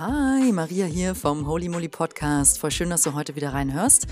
Hi, 0.00 0.50
Maria 0.50 0.86
hier 0.86 1.14
vom 1.14 1.46
Holy 1.46 1.68
Moly 1.68 1.86
Podcast. 1.86 2.58
Voll 2.58 2.72
schön, 2.72 2.90
dass 2.90 3.02
du 3.02 3.14
heute 3.14 3.36
wieder 3.36 3.52
reinhörst. 3.52 4.08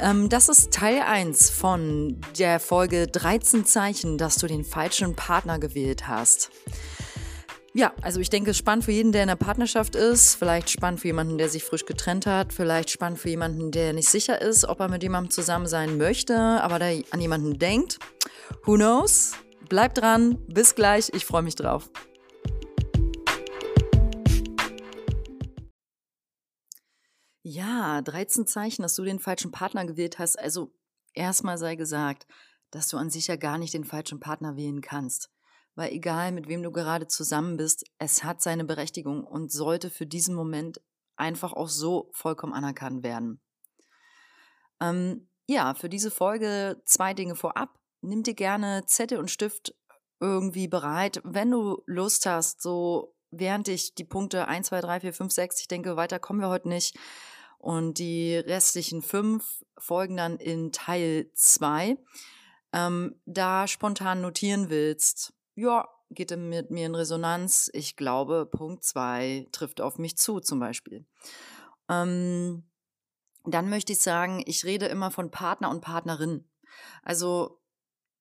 Ähm, 0.00 0.28
das 0.28 0.48
ist 0.48 0.72
Teil 0.72 1.02
1 1.02 1.50
von 1.50 2.20
der 2.38 2.60
Folge 2.60 3.08
13 3.08 3.64
Zeichen, 3.64 4.16
dass 4.16 4.36
du 4.36 4.46
den 4.46 4.62
falschen 4.62 5.16
Partner 5.16 5.58
gewählt 5.58 6.06
hast. 6.06 6.52
Ja, 7.74 7.92
also 8.00 8.20
ich 8.20 8.30
denke, 8.30 8.54
spannend 8.54 8.84
für 8.84 8.92
jeden, 8.92 9.10
der 9.10 9.24
in 9.24 9.28
einer 9.28 9.36
Partnerschaft 9.36 9.96
ist, 9.96 10.36
vielleicht 10.36 10.70
spannend 10.70 11.00
für 11.00 11.08
jemanden, 11.08 11.36
der 11.36 11.48
sich 11.48 11.64
frisch 11.64 11.84
getrennt 11.84 12.24
hat, 12.24 12.52
vielleicht 12.52 12.90
spannend 12.90 13.18
für 13.18 13.28
jemanden, 13.28 13.72
der 13.72 13.94
nicht 13.94 14.08
sicher 14.08 14.40
ist, 14.40 14.66
ob 14.66 14.78
er 14.78 14.88
mit 14.88 15.02
jemandem 15.02 15.32
zusammen 15.32 15.66
sein 15.66 15.98
möchte, 15.98 16.36
aber 16.36 16.78
der 16.78 17.02
an 17.10 17.20
jemanden 17.20 17.58
denkt. 17.58 17.98
Who 18.66 18.76
knows? 18.76 19.32
Bleib 19.68 19.96
dran, 19.96 20.38
bis 20.46 20.76
gleich, 20.76 21.10
ich 21.12 21.26
freue 21.26 21.42
mich 21.42 21.56
drauf. 21.56 21.90
Ja, 27.50 28.02
13 28.02 28.46
Zeichen, 28.46 28.82
dass 28.82 28.94
du 28.94 29.04
den 29.04 29.18
falschen 29.18 29.50
Partner 29.50 29.86
gewählt 29.86 30.18
hast. 30.18 30.38
Also 30.38 30.70
erstmal 31.14 31.56
sei 31.56 31.76
gesagt, 31.76 32.26
dass 32.70 32.88
du 32.88 32.98
an 32.98 33.08
sich 33.08 33.26
ja 33.28 33.36
gar 33.36 33.56
nicht 33.56 33.72
den 33.72 33.84
falschen 33.84 34.20
Partner 34.20 34.56
wählen 34.56 34.82
kannst. 34.82 35.30
Weil 35.74 35.92
egal, 35.92 36.32
mit 36.32 36.46
wem 36.46 36.62
du 36.62 36.70
gerade 36.70 37.06
zusammen 37.06 37.56
bist, 37.56 37.86
es 37.98 38.22
hat 38.22 38.42
seine 38.42 38.66
Berechtigung 38.66 39.24
und 39.24 39.50
sollte 39.50 39.88
für 39.88 40.04
diesen 40.04 40.34
Moment 40.34 40.82
einfach 41.16 41.54
auch 41.54 41.70
so 41.70 42.10
vollkommen 42.12 42.52
anerkannt 42.52 43.02
werden. 43.02 43.40
Ähm, 44.78 45.30
ja, 45.46 45.72
für 45.72 45.88
diese 45.88 46.10
Folge 46.10 46.82
zwei 46.84 47.14
Dinge 47.14 47.34
vorab. 47.34 47.78
Nimm 48.02 48.24
dir 48.24 48.34
gerne 48.34 48.84
Zettel 48.84 49.16
und 49.16 49.30
Stift 49.30 49.74
irgendwie 50.20 50.68
bereit, 50.68 51.22
wenn 51.24 51.50
du 51.50 51.82
Lust 51.86 52.26
hast, 52.26 52.60
so 52.60 53.14
während 53.30 53.68
ich 53.68 53.94
die 53.94 54.04
Punkte 54.04 54.48
1, 54.48 54.66
2, 54.66 54.82
3, 54.82 55.00
4, 55.00 55.14
5, 55.14 55.32
6, 55.32 55.60
ich 55.62 55.68
denke, 55.68 55.96
weiter 55.96 56.18
kommen 56.18 56.40
wir 56.40 56.50
heute 56.50 56.68
nicht, 56.68 56.94
und 57.58 57.98
die 57.98 58.36
restlichen 58.36 59.02
fünf 59.02 59.64
folgen 59.76 60.16
dann 60.16 60.38
in 60.38 60.72
Teil 60.72 61.30
zwei. 61.34 61.98
Ähm, 62.72 63.20
da 63.26 63.66
spontan 63.66 64.20
notieren 64.20 64.70
willst, 64.70 65.34
ja, 65.54 65.88
geht 66.10 66.36
mit 66.36 66.70
mir 66.70 66.86
in 66.86 66.94
Resonanz. 66.94 67.70
Ich 67.72 67.96
glaube, 67.96 68.46
Punkt 68.46 68.84
zwei 68.84 69.46
trifft 69.52 69.80
auf 69.80 69.98
mich 69.98 70.16
zu, 70.16 70.40
zum 70.40 70.60
Beispiel. 70.60 71.06
Ähm, 71.88 72.64
dann 73.44 73.68
möchte 73.68 73.92
ich 73.92 73.98
sagen, 73.98 74.42
ich 74.46 74.64
rede 74.64 74.86
immer 74.86 75.10
von 75.10 75.30
Partner 75.30 75.70
und 75.70 75.80
Partnerin. 75.80 76.48
Also 77.02 77.60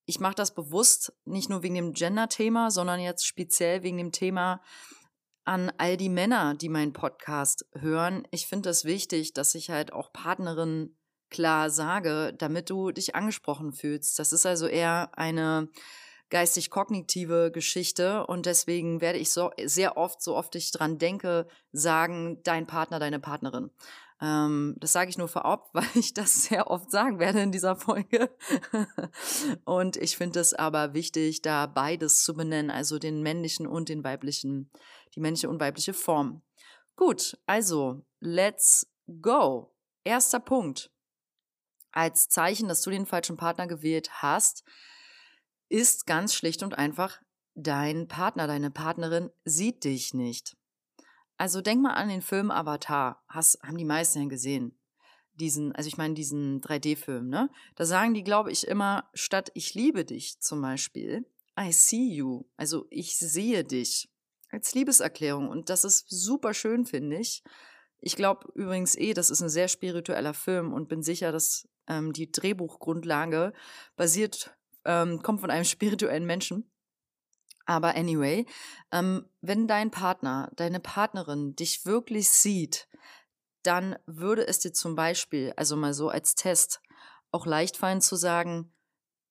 ich 0.06 0.20
mache 0.20 0.36
das 0.36 0.54
bewusst, 0.54 1.14
nicht 1.26 1.50
nur 1.50 1.64
wegen 1.64 1.76
dem 1.76 1.94
Gender-Thema, 1.94 2.72
sondern 2.72 3.00
jetzt 3.00 3.26
speziell 3.26 3.84
wegen 3.84 3.98
dem 3.98 4.12
Thema, 4.12 4.62
an 5.48 5.72
all 5.78 5.96
die 5.96 6.10
Männer, 6.10 6.56
die 6.56 6.68
meinen 6.68 6.92
Podcast 6.92 7.66
hören. 7.74 8.28
Ich 8.32 8.48
finde 8.48 8.70
es 8.70 8.82
das 8.82 8.86
wichtig, 8.86 9.34
dass 9.34 9.56
ich 9.56 9.70
halt 9.70 9.94
auch 9.94 10.12
Partnerin 10.12 10.96
klar 11.30 11.70
sage, 11.70 12.34
damit 12.38 12.70
du 12.70 12.92
dich 12.92 13.16
angesprochen 13.16 13.72
fühlst. 13.72 14.20
Das 14.20 14.34
ist 14.34 14.46
also 14.46 14.68
eher 14.68 15.10
eine 15.18 15.70
geistig-kognitive 16.30 17.52
Geschichte 17.54 18.28
und 18.28 18.46
deswegen 18.46 19.00
werde 19.00 19.20
ich 19.20 19.32
so 19.32 19.52
sehr 19.64 19.96
oft, 19.96 20.22
so 20.22 20.36
oft 20.36 20.54
ich 20.56 20.72
dran 20.72 20.98
denke, 20.98 21.48
sagen, 21.72 22.42
dein 22.44 22.68
Partner, 22.68 23.00
deine 23.00 23.22
Partnerin. 23.22 23.72
Ähm, 24.20 24.76
das 24.80 24.94
sage 24.94 25.10
ich 25.10 25.18
nur 25.18 25.28
vorab, 25.28 25.70
weil 25.74 25.88
ich 25.96 26.14
das 26.14 26.44
sehr 26.44 26.70
oft 26.70 26.92
sagen 26.92 27.20
werde 27.20 27.40
in 27.40 27.52
dieser 27.52 27.76
Folge. 27.76 28.30
und 29.66 29.96
ich 29.96 30.18
finde 30.18 30.40
es 30.40 30.54
aber 30.54 30.94
wichtig, 30.94 31.42
da 31.42 31.68
beides 31.68 32.24
zu 32.24 32.36
benennen, 32.36 32.72
also 32.72 33.00
den 33.00 33.22
männlichen 33.22 33.68
und 33.68 33.90
den 33.90 34.04
weiblichen 34.04 34.72
die 35.18 35.22
männliche 35.22 35.50
und 35.50 35.60
weibliche 35.60 35.94
Form. 35.94 36.44
Gut, 36.96 37.38
also, 37.48 38.06
let's 38.20 38.88
go. 39.22 39.74
Erster 40.04 40.40
Punkt. 40.40 40.92
Als 41.92 42.30
Zeichen, 42.30 42.68
dass 42.68 42.84
du 42.84 42.92
den 42.92 43.08
falschen 43.08 43.36
Partner 43.36 43.66
gewählt 43.66 44.22
hast, 44.22 44.64
ist 45.70 46.06
ganz 46.06 46.36
schlicht 46.36 46.62
und 46.62 46.78
einfach, 46.78 47.20
dein 47.56 48.08
Partner, 48.08 48.46
deine 48.46 48.70
Partnerin 48.70 49.32
sieht 49.44 49.84
dich 49.84 50.14
nicht. 50.14 50.56
Also 51.38 51.62
denk 51.62 51.82
mal 51.82 51.96
an 51.96 52.10
den 52.10 52.22
Film 52.22 52.52
Avatar. 52.52 53.24
Hast, 53.28 53.60
haben 53.64 53.78
die 53.78 53.86
meisten 53.86 54.22
ja 54.22 54.28
gesehen. 54.28 54.78
Diesen, 55.34 55.72
also 55.74 55.88
ich 55.88 55.98
meine 55.98 56.14
diesen 56.14 56.62
3D-Film, 56.62 57.28
ne? 57.28 57.50
Da 57.76 57.86
sagen 57.86 58.14
die, 58.14 58.24
glaube 58.24 58.52
ich, 58.52 58.68
immer, 58.68 59.10
statt 59.16 59.50
ich 59.56 59.74
liebe 59.74 60.06
dich 60.06 60.40
zum 60.40 60.62
Beispiel, 60.62 61.26
I 61.60 61.72
see 61.72 62.14
you. 62.14 62.46
Also 62.56 62.86
ich 62.92 63.18
sehe 63.18 63.64
dich 63.64 64.12
als 64.52 64.74
Liebeserklärung. 64.74 65.50
Und 65.50 65.70
das 65.70 65.84
ist 65.84 66.06
super 66.10 66.54
schön, 66.54 66.86
finde 66.86 67.18
ich. 67.18 67.44
Ich 68.00 68.16
glaube 68.16 68.48
übrigens 68.54 68.96
eh, 68.96 69.14
das 69.14 69.30
ist 69.30 69.42
ein 69.42 69.50
sehr 69.50 69.68
spiritueller 69.68 70.34
Film 70.34 70.74
und 70.74 70.88
bin 70.88 71.02
sicher, 71.02 71.32
dass 71.32 71.68
ähm, 71.88 72.14
die 72.14 72.32
Drehbuchgrundlage 72.32 73.54
basiert, 73.96 74.56
ähm, 74.86 75.22
kommt 75.22 75.42
von 75.42 75.52
einem 75.52 75.66
spirituellen 75.66 76.26
Menschen. 76.26 76.72
Aber 77.66 77.96
anyway, 77.96 78.46
ähm, 78.92 79.26
wenn 79.42 79.68
dein 79.68 79.92
Partner, 79.92 80.50
deine 80.56 80.80
Partnerin 80.80 81.56
dich 81.56 81.86
wirklich 81.86 82.30
sieht, 82.30 82.88
dann 83.64 83.98
würde 84.06 84.48
es 84.48 84.60
dir 84.60 84.72
zum 84.72 84.96
Beispiel, 84.96 85.52
also 85.58 85.76
mal 85.76 85.94
so 85.94 86.08
als 86.08 86.36
Test, 86.36 86.82
auch 87.32 87.46
leicht 87.46 87.76
fallen 87.76 88.00
zu 88.00 88.16
sagen, 88.16 88.74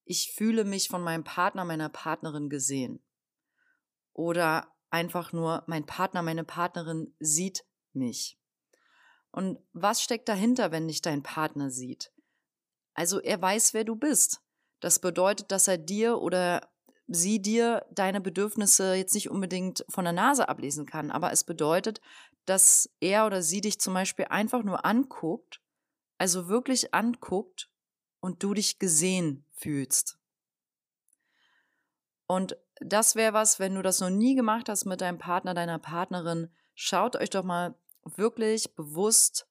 ich 0.05 0.33
fühle 0.33 0.65
mich 0.65 0.89
von 0.89 1.03
meinem 1.03 1.25
Partner, 1.25 1.65
meiner 1.65 1.89
Partnerin 1.89 2.51
gesehen. 2.51 3.03
Oder 4.13 4.71
einfach 4.97 5.35
nur, 5.35 5.63
mein 5.67 5.85
Partner, 5.85 6.23
meine 6.23 6.43
Partnerin 6.43 7.15
sieht 7.21 7.67
mich. 7.93 8.39
Und 9.31 9.59
was 9.75 10.01
steckt 10.01 10.27
dahinter, 10.29 10.73
wenn 10.73 10.89
dich 10.89 11.03
dein 11.03 11.23
Partner 11.23 11.71
sieht? 11.71 12.13
Also 12.95 13.21
er 13.21 13.41
weiß, 13.41 13.75
wer 13.75 13.85
du 13.85 13.95
bist. 13.95 14.41
Das 14.81 14.99
bedeutet, 14.99 15.53
dass 15.53 15.69
er 15.69 15.77
dir 15.77 16.19
oder 16.23 16.71
sie 17.09 17.43
dir 17.43 17.85
deine 17.91 18.23
Bedürfnisse 18.23 18.95
jetzt 18.95 19.13
nicht 19.13 19.31
unbedingt 19.31 19.85
von 19.91 20.05
der 20.05 20.15
Nase 20.15 20.49
ablesen 20.49 20.87
kann, 20.87 21.11
aber 21.11 21.31
es 21.31 21.45
bedeutet, 21.45 22.01
dass 22.47 22.89
er 23.01 23.27
oder 23.27 23.43
sie 23.43 23.61
dich 23.61 23.79
zum 23.79 23.93
Beispiel 23.93 24.25
einfach 24.27 24.63
nur 24.63 24.87
anguckt, 24.87 25.61
also 26.17 26.49
wirklich 26.49 26.95
anguckt 26.95 27.69
und 28.21 28.43
du 28.43 28.55
dich 28.55 28.79
gesehen 28.79 29.45
fühlst. 29.53 30.19
Und 32.27 32.57
das 32.81 33.15
wäre 33.15 33.33
was, 33.33 33.59
wenn 33.59 33.75
du 33.75 33.83
das 33.83 34.01
noch 34.01 34.11
nie 34.11 34.35
gemacht 34.35 34.69
hast 34.69 34.85
mit 34.85 35.01
deinem 35.01 35.19
Partner, 35.19 35.55
deiner 35.55 35.79
Partnerin, 35.79 36.51
schaut 36.75 37.17
euch 37.17 37.31
doch 37.31 37.45
mal 37.45 37.75
wirklich 38.05 38.75
bewusst 38.75 39.49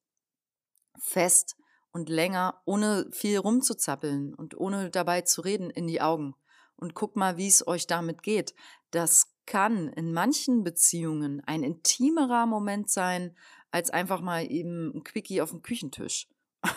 fest 0.99 1.57
und 1.91 2.09
länger, 2.09 2.61
ohne 2.65 3.07
viel 3.11 3.37
rumzuzappeln 3.37 4.33
und 4.33 4.57
ohne 4.57 4.89
dabei 4.89 5.21
zu 5.21 5.41
reden, 5.41 5.69
in 5.69 5.87
die 5.87 6.01
Augen. 6.01 6.35
Und 6.75 6.93
guckt 6.93 7.15
mal, 7.15 7.37
wie 7.37 7.47
es 7.47 7.65
euch 7.65 7.87
damit 7.87 8.21
geht. 8.21 8.53
Das 8.91 9.33
kann 9.45 9.87
in 9.89 10.11
manchen 10.11 10.63
Beziehungen 10.63 11.41
ein 11.45 11.63
intimerer 11.63 12.45
Moment 12.45 12.89
sein, 12.89 13.35
als 13.71 13.91
einfach 13.91 14.21
mal 14.21 14.49
eben 14.51 14.91
ein 14.93 15.03
Quickie 15.03 15.41
auf 15.41 15.51
dem 15.51 15.61
Küchentisch. 15.61 16.27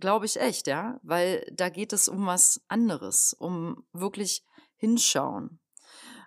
Glaube 0.00 0.26
ich 0.26 0.40
echt, 0.40 0.66
ja, 0.66 0.98
weil 1.02 1.46
da 1.52 1.68
geht 1.68 1.92
es 1.92 2.08
um 2.08 2.26
was 2.26 2.62
anderes, 2.68 3.34
um 3.38 3.86
wirklich 3.92 4.44
hinschauen. 4.76 5.58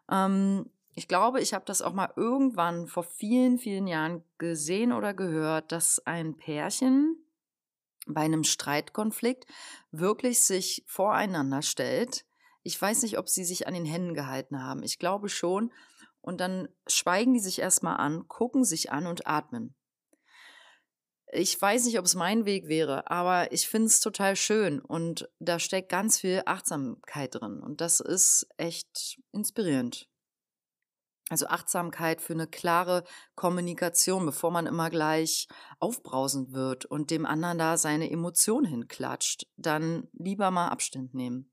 Ähm, 0.09 0.69
ich 0.96 1.08
glaube, 1.08 1.41
ich 1.41 1.53
habe 1.53 1.66
das 1.66 1.81
auch 1.81 1.94
mal 1.94 2.12
irgendwann 2.16 2.88
vor 2.88 3.03
vielen, 3.03 3.59
vielen 3.59 3.85
Jahren 3.85 4.24
gesehen 4.40 4.91
oder 4.91 5.13
gehört, 5.13 5.72
dass 5.72 6.00
ein 6.08 6.38
Pärchen 6.38 7.24
bei 8.08 8.22
einem 8.22 8.44
Streitkonflikt 8.44 9.46
wirklich 9.91 10.44
sich 10.44 10.84
voreinander 10.88 11.62
stellt. 11.62 12.25
Ich 12.63 12.81
weiß 12.81 13.03
nicht, 13.03 13.19
ob 13.19 13.30
sie 13.30 13.46
sich 13.46 13.68
an 13.68 13.74
den 13.74 13.85
Händen 13.85 14.13
gehalten 14.13 14.64
haben. 14.64 14.82
Ich 14.82 14.97
glaube 14.97 15.29
schon. 15.29 15.72
Und 16.22 16.41
dann 16.41 16.67
schweigen 16.88 17.34
die 17.34 17.40
sich 17.40 17.59
erstmal 17.59 17.97
an, 17.97 18.28
gucken 18.28 18.66
sich 18.66 18.91
an 18.91 19.08
und 19.08 19.28
atmen. 19.28 19.77
Ich 21.32 21.62
weiß 21.62 21.85
nicht, 21.85 22.00
ob 22.00 22.06
es 22.06 22.16
mein 22.16 22.46
Weg 22.46 22.68
wäre, 22.68 23.12
aber 23.12 23.52
ich 23.52 23.68
finde 23.68 23.88
es 23.88 24.00
total 24.00 24.35
schön 24.38 24.79
und 24.79 25.29
da 25.40 25.59
steckt 25.59 25.90
ganz 25.90 26.20
viel 26.20 26.41
Achtsamkeit 26.46 27.35
drin 27.35 27.62
und 27.62 27.82
das 27.82 28.00
ist 28.00 28.47
echt 28.56 29.20
inspirierend. 29.34 30.08
Also 31.29 31.47
Achtsamkeit 31.47 32.22
für 32.22 32.32
eine 32.32 32.47
klare 32.47 33.03
Kommunikation, 33.35 34.26
bevor 34.26 34.52
man 34.52 34.66
immer 34.66 34.90
gleich 34.90 35.50
aufbrausend 35.79 36.53
wird 36.53 36.85
und 36.85 37.12
dem 37.12 37.26
anderen 37.26 37.58
da 37.58 37.78
seine 37.78 38.09
Emotionen 38.09 38.66
hinklatscht, 38.66 39.46
dann 39.58 40.08
lieber 40.14 40.52
mal 40.52 40.70
Abstand 40.70 41.14
nehmen. 41.14 41.52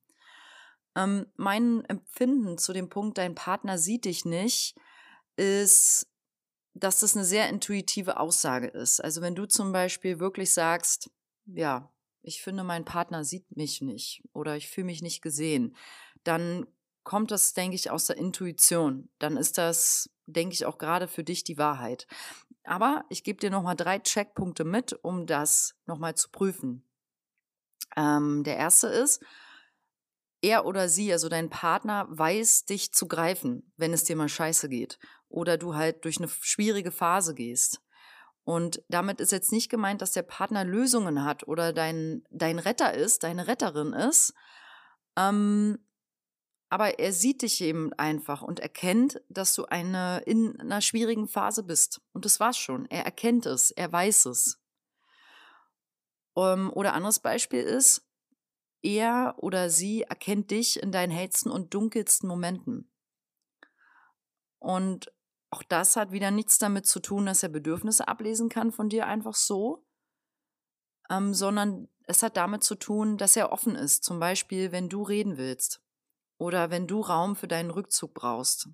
Ähm, 0.94 1.26
mein 1.36 1.84
Empfinden 1.86 2.56
zu 2.56 2.72
dem 2.72 2.88
Punkt, 2.88 3.18
dein 3.18 3.34
Partner 3.34 3.78
sieht 3.78 4.04
dich 4.04 4.24
nicht, 4.24 4.76
ist 5.36 6.06
dass 6.74 7.00
das 7.00 7.16
eine 7.16 7.24
sehr 7.24 7.48
intuitive 7.48 8.18
Aussage 8.18 8.66
ist. 8.66 9.00
Also 9.00 9.22
wenn 9.22 9.34
du 9.34 9.46
zum 9.46 9.72
Beispiel 9.72 10.18
wirklich 10.18 10.52
sagst, 10.52 11.10
ja, 11.46 11.90
ich 12.22 12.42
finde, 12.42 12.64
mein 12.64 12.84
Partner 12.84 13.24
sieht 13.24 13.56
mich 13.56 13.80
nicht 13.80 14.22
oder 14.32 14.56
ich 14.56 14.68
fühle 14.68 14.86
mich 14.86 15.02
nicht 15.02 15.22
gesehen, 15.22 15.76
dann 16.24 16.66
kommt 17.04 17.30
das, 17.30 17.52
denke 17.52 17.76
ich, 17.76 17.90
aus 17.90 18.06
der 18.06 18.16
Intuition. 18.16 19.10
Dann 19.18 19.36
ist 19.36 19.58
das, 19.58 20.10
denke 20.26 20.54
ich, 20.54 20.64
auch 20.66 20.78
gerade 20.78 21.06
für 21.06 21.22
dich 21.22 21.44
die 21.44 21.58
Wahrheit. 21.58 22.06
Aber 22.64 23.04
ich 23.10 23.24
gebe 23.24 23.38
dir 23.38 23.50
nochmal 23.50 23.76
drei 23.76 23.98
Checkpunkte 23.98 24.64
mit, 24.64 24.94
um 25.04 25.26
das 25.26 25.76
nochmal 25.86 26.14
zu 26.14 26.30
prüfen. 26.30 26.82
Ähm, 27.96 28.42
der 28.42 28.56
erste 28.56 28.88
ist, 28.88 29.22
er 30.40 30.66
oder 30.66 30.88
sie, 30.88 31.12
also 31.12 31.28
dein 31.28 31.50
Partner, 31.50 32.06
weiß 32.08 32.64
dich 32.64 32.92
zu 32.92 33.06
greifen, 33.06 33.72
wenn 33.76 33.92
es 33.92 34.04
dir 34.04 34.16
mal 34.16 34.28
scheiße 34.28 34.68
geht. 34.68 34.98
Oder 35.28 35.58
du 35.58 35.74
halt 35.74 36.04
durch 36.04 36.18
eine 36.18 36.28
schwierige 36.28 36.90
Phase 36.90 37.34
gehst. 37.34 37.80
Und 38.44 38.82
damit 38.88 39.20
ist 39.20 39.32
jetzt 39.32 39.52
nicht 39.52 39.70
gemeint, 39.70 40.02
dass 40.02 40.12
der 40.12 40.22
Partner 40.22 40.64
Lösungen 40.64 41.24
hat 41.24 41.48
oder 41.48 41.72
dein, 41.72 42.24
dein 42.30 42.58
Retter 42.58 42.92
ist, 42.92 43.22
deine 43.22 43.46
Retterin 43.46 43.94
ist. 43.94 44.34
Ähm, 45.16 45.78
aber 46.68 46.98
er 46.98 47.12
sieht 47.12 47.42
dich 47.42 47.60
eben 47.60 47.92
einfach 47.94 48.42
und 48.42 48.60
erkennt, 48.60 49.22
dass 49.28 49.54
du 49.54 49.64
eine, 49.66 50.22
in 50.26 50.60
einer 50.60 50.80
schwierigen 50.80 51.28
Phase 51.28 51.62
bist. 51.62 52.00
Und 52.12 52.24
das 52.24 52.40
war's 52.40 52.58
schon. 52.58 52.86
Er 52.86 53.04
erkennt 53.04 53.46
es, 53.46 53.70
er 53.70 53.90
weiß 53.92 54.26
es. 54.26 54.60
Ähm, 56.36 56.70
oder 56.72 56.94
anderes 56.94 57.20
Beispiel 57.20 57.62
ist, 57.62 58.06
er 58.82 59.36
oder 59.38 59.70
sie 59.70 60.02
erkennt 60.02 60.50
dich 60.50 60.82
in 60.82 60.92
deinen 60.92 61.10
hellsten 61.10 61.50
und 61.50 61.72
dunkelsten 61.72 62.28
Momenten. 62.28 62.90
Und 64.64 65.12
auch 65.50 65.62
das 65.62 65.94
hat 65.94 66.10
wieder 66.10 66.30
nichts 66.30 66.58
damit 66.58 66.86
zu 66.86 66.98
tun, 66.98 67.26
dass 67.26 67.42
er 67.42 67.50
Bedürfnisse 67.50 68.08
ablesen 68.08 68.48
kann 68.48 68.72
von 68.72 68.88
dir 68.88 69.06
einfach 69.06 69.34
so, 69.34 69.84
ähm, 71.10 71.34
sondern 71.34 71.88
es 72.06 72.22
hat 72.22 72.38
damit 72.38 72.64
zu 72.64 72.74
tun, 72.74 73.18
dass 73.18 73.36
er 73.36 73.52
offen 73.52 73.76
ist. 73.76 74.04
Zum 74.04 74.18
Beispiel, 74.18 74.72
wenn 74.72 74.88
du 74.88 75.02
reden 75.02 75.36
willst 75.36 75.82
oder 76.38 76.70
wenn 76.70 76.86
du 76.86 77.02
Raum 77.02 77.36
für 77.36 77.46
deinen 77.46 77.70
Rückzug 77.70 78.14
brauchst. 78.14 78.70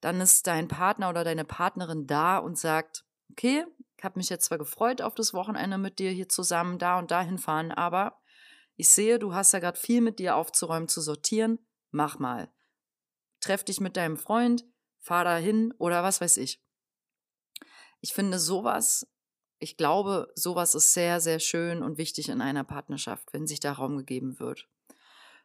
Dann 0.00 0.20
ist 0.20 0.48
dein 0.48 0.66
Partner 0.66 1.10
oder 1.10 1.22
deine 1.22 1.44
Partnerin 1.44 2.08
da 2.08 2.38
und 2.38 2.58
sagt, 2.58 3.04
okay, 3.30 3.64
ich 3.96 4.04
habe 4.04 4.18
mich 4.18 4.30
jetzt 4.30 4.46
zwar 4.46 4.58
gefreut 4.58 5.00
auf 5.00 5.14
das 5.14 5.32
Wochenende 5.32 5.78
mit 5.78 6.00
dir 6.00 6.10
hier 6.10 6.28
zusammen 6.28 6.78
da 6.78 6.98
und 6.98 7.12
dahin 7.12 7.38
fahren, 7.38 7.70
aber 7.70 8.18
ich 8.74 8.88
sehe, 8.88 9.20
du 9.20 9.32
hast 9.32 9.52
ja 9.52 9.60
gerade 9.60 9.78
viel 9.78 10.00
mit 10.00 10.18
dir 10.18 10.34
aufzuräumen, 10.34 10.88
zu 10.88 11.00
sortieren. 11.00 11.60
Mach 11.92 12.18
mal. 12.18 12.52
Treff 13.38 13.62
dich 13.62 13.78
mit 13.78 13.96
deinem 13.96 14.16
Freund, 14.16 14.64
fahr 15.00 15.24
da 15.24 15.36
hin 15.36 15.74
oder 15.78 16.02
was 16.02 16.20
weiß 16.20 16.36
ich. 16.36 16.62
Ich 18.00 18.14
finde 18.14 18.38
sowas, 18.38 19.06
ich 19.58 19.76
glaube, 19.76 20.32
sowas 20.34 20.74
ist 20.74 20.94
sehr, 20.94 21.20
sehr 21.20 21.38
schön 21.38 21.82
und 21.82 21.98
wichtig 21.98 22.28
in 22.28 22.40
einer 22.40 22.64
Partnerschaft, 22.64 23.32
wenn 23.32 23.46
sich 23.46 23.60
da 23.60 23.72
Raum 23.72 23.98
gegeben 23.98 24.38
wird. 24.38 24.68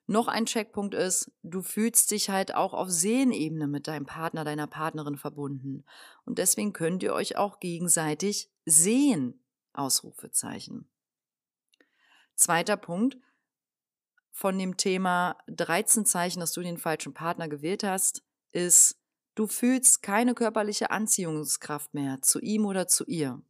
Noch 0.07 0.27
ein 0.27 0.45
Checkpunkt 0.45 0.93
ist, 0.93 1.31
du 1.41 1.63
fühlst 1.63 2.11
dich 2.11 2.29
halt 2.29 2.53
auch 2.53 2.73
auf 2.73 2.89
Sehenebene 2.89 3.67
mit 3.67 3.87
deinem 3.87 4.05
Partner, 4.05 4.43
deiner 4.43 4.67
Partnerin 4.67 5.17
verbunden. 5.17 5.83
Und 6.25 6.37
deswegen 6.37 6.73
könnt 6.73 7.01
ihr 7.01 7.13
euch 7.13 7.37
auch 7.37 7.59
gegenseitig 7.59 8.51
sehen. 8.65 9.41
Ausrufezeichen. 9.73 10.89
Zweiter 12.35 12.77
Punkt 12.77 13.17
von 14.31 14.57
dem 14.59 14.77
Thema 14.77 15.37
13 15.47 16.05
Zeichen, 16.05 16.39
dass 16.39 16.53
du 16.53 16.61
den 16.61 16.77
falschen 16.77 17.13
Partner 17.13 17.47
gewählt 17.49 17.83
hast, 17.83 18.23
ist, 18.51 19.01
Du 19.35 19.47
fühlst 19.47 20.01
keine 20.01 20.33
körperliche 20.33 20.91
Anziehungskraft 20.91 21.93
mehr 21.93 22.21
zu 22.21 22.39
ihm 22.39 22.65
oder 22.65 22.87
zu 22.87 23.05
ihr. 23.05 23.41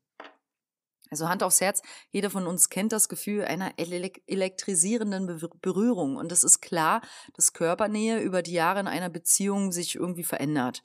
Also 1.12 1.30
Hand 1.30 1.44
aufs 1.44 1.62
Herz, 1.62 1.84
jeder 2.10 2.32
von 2.32 2.48
uns 2.48 2.70
kennt 2.70 2.92
das 2.92 3.08
Gefühl 3.08 3.46
einer 3.46 3.74
elektrisierenden 3.78 5.40
Berührung. 5.62 6.18
Und 6.18 6.32
es 6.32 6.44
ist 6.44 6.62
klar, 6.62 7.02
dass 7.36 7.54
Körpernähe 7.54 8.20
über 8.20 8.42
die 8.42 8.54
Jahre 8.54 8.80
in 8.80 8.88
einer 8.88 9.10
Beziehung 9.10 9.72
sich 9.72 9.96
irgendwie 9.96 10.24
verändert. 10.24 10.82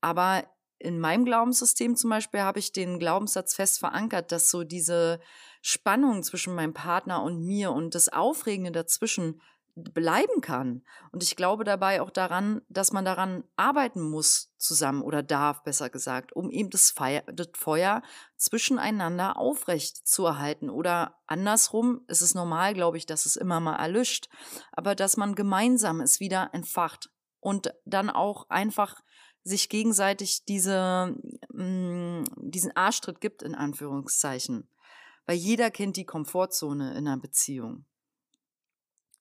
Aber 0.00 0.44
in 0.78 1.00
meinem 1.00 1.24
Glaubenssystem 1.24 1.96
zum 1.96 2.10
Beispiel 2.10 2.40
habe 2.40 2.58
ich 2.60 2.72
den 2.72 2.98
Glaubenssatz 2.98 3.54
fest 3.54 3.80
verankert, 3.80 4.30
dass 4.30 4.50
so 4.50 4.62
diese 4.62 5.20
Spannung 5.62 6.22
zwischen 6.22 6.54
meinem 6.54 6.74
Partner 6.74 7.22
und 7.22 7.44
mir 7.44 7.72
und 7.72 7.94
das 7.94 8.08
Aufregende 8.08 8.70
dazwischen 8.70 9.40
bleiben 9.76 10.40
kann. 10.40 10.82
Und 11.12 11.22
ich 11.22 11.36
glaube 11.36 11.62
dabei 11.62 12.00
auch 12.00 12.08
daran, 12.08 12.62
dass 12.70 12.92
man 12.92 13.04
daran 13.04 13.44
arbeiten 13.56 14.00
muss 14.00 14.54
zusammen 14.56 15.02
oder 15.02 15.22
darf, 15.22 15.62
besser 15.64 15.90
gesagt, 15.90 16.34
um 16.34 16.50
eben 16.50 16.70
das, 16.70 16.90
Feuer, 16.90 17.22
das 17.26 17.48
Feuer 17.54 18.02
zwischeneinander 18.36 19.36
aufrecht 19.36 20.08
zu 20.08 20.24
erhalten. 20.24 20.70
Oder 20.70 21.18
andersrum, 21.26 22.00
es 22.08 22.22
ist 22.22 22.34
normal, 22.34 22.72
glaube 22.72 22.96
ich, 22.96 23.04
dass 23.04 23.26
es 23.26 23.36
immer 23.36 23.60
mal 23.60 23.76
erlischt, 23.76 24.30
aber 24.72 24.94
dass 24.94 25.18
man 25.18 25.34
gemeinsam 25.34 26.00
es 26.00 26.20
wieder 26.20 26.50
entfacht 26.52 27.10
und 27.40 27.72
dann 27.84 28.08
auch 28.08 28.48
einfach 28.48 29.02
sich 29.44 29.68
gegenseitig 29.68 30.44
diese, 30.46 31.14
mm, 31.52 32.24
diesen 32.36 32.74
Arschtritt 32.74 33.20
gibt, 33.20 33.42
in 33.42 33.54
Anführungszeichen. 33.54 34.70
Weil 35.26 35.36
jeder 35.36 35.70
kennt 35.70 35.96
die 35.96 36.06
Komfortzone 36.06 36.92
in 36.92 37.06
einer 37.06 37.18
Beziehung. 37.18 37.84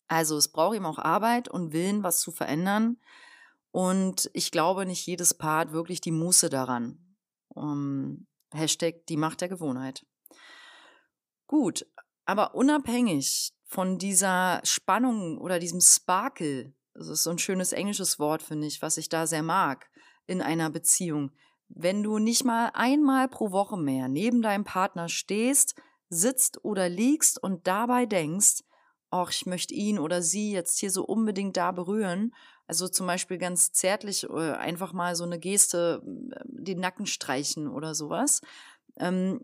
Also 0.08 0.38
es 0.38 0.50
braucht 0.50 0.76
eben 0.76 0.86
auch 0.86 1.00
Arbeit 1.00 1.48
und 1.48 1.74
Willen, 1.74 2.04
was 2.04 2.20
zu 2.20 2.32
verändern. 2.32 2.98
Und 3.72 4.30
ich 4.34 4.52
glaube, 4.52 4.86
nicht 4.86 5.06
jedes 5.06 5.34
Paar 5.34 5.60
hat 5.60 5.72
wirklich 5.72 6.02
die 6.02 6.12
Muße 6.12 6.50
daran. 6.50 7.16
Um, 7.50 8.28
Hashtag 8.54 9.06
die 9.08 9.18
Macht 9.18 9.42
der 9.42 9.50
Gewohnheit. 9.50 10.06
Gut, 11.48 11.86
aber 12.26 12.56
unabhängig 12.56 13.54
von 13.66 13.98
dieser 13.98 14.62
Spannung 14.64 15.38
oder 15.38 15.60
diesem 15.60 15.82
Sparkle, 15.82 16.74
das 16.94 17.08
ist 17.08 17.24
so 17.24 17.30
ein 17.30 17.38
schönes 17.38 17.74
englisches 17.74 18.20
Wort, 18.20 18.42
finde 18.42 18.68
ich, 18.68 18.82
was 18.82 18.98
ich 18.98 19.10
da 19.10 19.28
sehr 19.28 19.44
mag, 19.44 19.90
in 20.26 20.42
einer 20.42 20.70
Beziehung. 20.70 21.32
Wenn 21.68 22.04
du 22.04 22.20
nicht 22.20 22.46
mal 22.46 22.72
einmal 22.74 23.28
pro 23.28 23.52
Woche 23.52 23.78
mehr 23.78 24.08
neben 24.08 24.42
deinem 24.42 24.64
Partner 24.64 25.10
stehst, 25.10 25.76
sitzt 26.10 26.64
oder 26.64 26.90
liegst 26.90 27.42
und 27.42 27.68
dabei 27.68 28.06
denkst, 28.06 28.62
ach, 29.24 29.32
ich 29.32 29.46
möchte 29.46 29.74
ihn 29.74 30.00
oder 30.00 30.22
sie 30.22 30.52
jetzt 30.52 30.80
hier 30.80 30.92
so 30.92 31.06
unbedingt 31.06 31.58
da 31.58 31.72
berühren. 31.72 32.34
Also 32.68 32.88
zum 32.88 33.08
Beispiel 33.08 33.38
ganz 33.38 33.72
zärtlich 33.72 34.24
äh, 34.30 34.52
einfach 34.52 34.94
mal 34.94 35.16
so 35.16 35.24
eine 35.24 35.40
Geste, 35.40 36.02
äh, 36.32 36.40
den 36.46 36.80
Nacken 36.80 37.06
streichen 37.06 37.68
oder 37.68 37.96
sowas. 37.96 38.42
Ähm, 38.98 39.42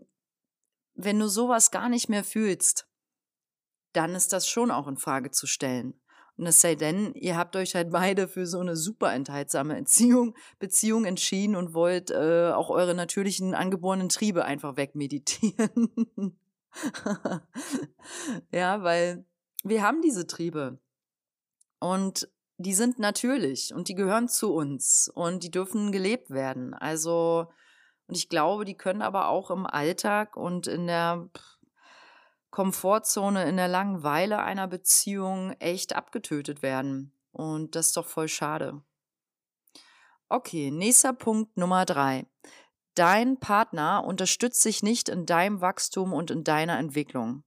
wenn 0.94 1.18
du 1.18 1.28
sowas 1.28 1.70
gar 1.70 1.88
nicht 1.88 2.08
mehr 2.08 2.24
fühlst, 2.24 2.86
dann 3.92 4.14
ist 4.14 4.32
das 4.32 4.48
schon 4.48 4.70
auch 4.70 4.88
in 4.88 4.96
Frage 4.96 5.30
zu 5.30 5.46
stellen. 5.46 5.94
Und 6.36 6.46
es 6.46 6.60
sei 6.60 6.74
denn, 6.74 7.14
ihr 7.14 7.36
habt 7.36 7.56
euch 7.56 7.74
halt 7.74 7.90
beide 7.90 8.26
für 8.26 8.46
so 8.46 8.58
eine 8.58 8.74
super 8.74 9.12
enthaltsame 9.12 9.76
Erziehung, 9.76 10.34
Beziehung 10.58 11.04
entschieden 11.04 11.56
und 11.56 11.74
wollt 11.74 12.10
äh, 12.10 12.50
auch 12.52 12.70
eure 12.70 12.94
natürlichen 12.94 13.54
angeborenen 13.54 14.08
Triebe 14.08 14.44
einfach 14.44 14.76
wegmeditieren. 14.76 16.38
ja, 18.50 18.82
weil 18.82 19.26
wir 19.62 19.82
haben 19.82 20.02
diese 20.02 20.26
Triebe 20.26 20.78
und 21.78 22.28
die 22.58 22.74
sind 22.74 22.98
natürlich 22.98 23.74
und 23.74 23.88
die 23.88 23.94
gehören 23.94 24.28
zu 24.28 24.54
uns 24.54 25.10
und 25.12 25.42
die 25.42 25.50
dürfen 25.50 25.92
gelebt 25.92 26.30
werden. 26.30 26.74
Also, 26.74 27.48
und 28.06 28.16
ich 28.16 28.28
glaube, 28.28 28.64
die 28.64 28.76
können 28.76 29.02
aber 29.02 29.28
auch 29.28 29.50
im 29.50 29.66
Alltag 29.66 30.36
und 30.36 30.66
in 30.66 30.86
der 30.86 31.28
Komfortzone, 32.50 33.48
in 33.48 33.56
der 33.56 33.68
Langeweile 33.68 34.42
einer 34.42 34.68
Beziehung 34.68 35.52
echt 35.58 35.96
abgetötet 35.96 36.62
werden. 36.62 37.16
Und 37.32 37.74
das 37.74 37.88
ist 37.88 37.96
doch 37.96 38.06
voll 38.06 38.28
schade. 38.28 38.82
Okay, 40.28 40.70
nächster 40.70 41.12
Punkt 41.12 41.56
Nummer 41.56 41.84
drei. 41.84 42.26
Dein 42.94 43.40
Partner 43.40 44.04
unterstützt 44.04 44.60
sich 44.60 44.82
nicht 44.82 45.08
in 45.08 45.24
deinem 45.24 45.62
Wachstum 45.62 46.12
und 46.12 46.30
in 46.30 46.44
deiner 46.44 46.78
Entwicklung. 46.78 47.42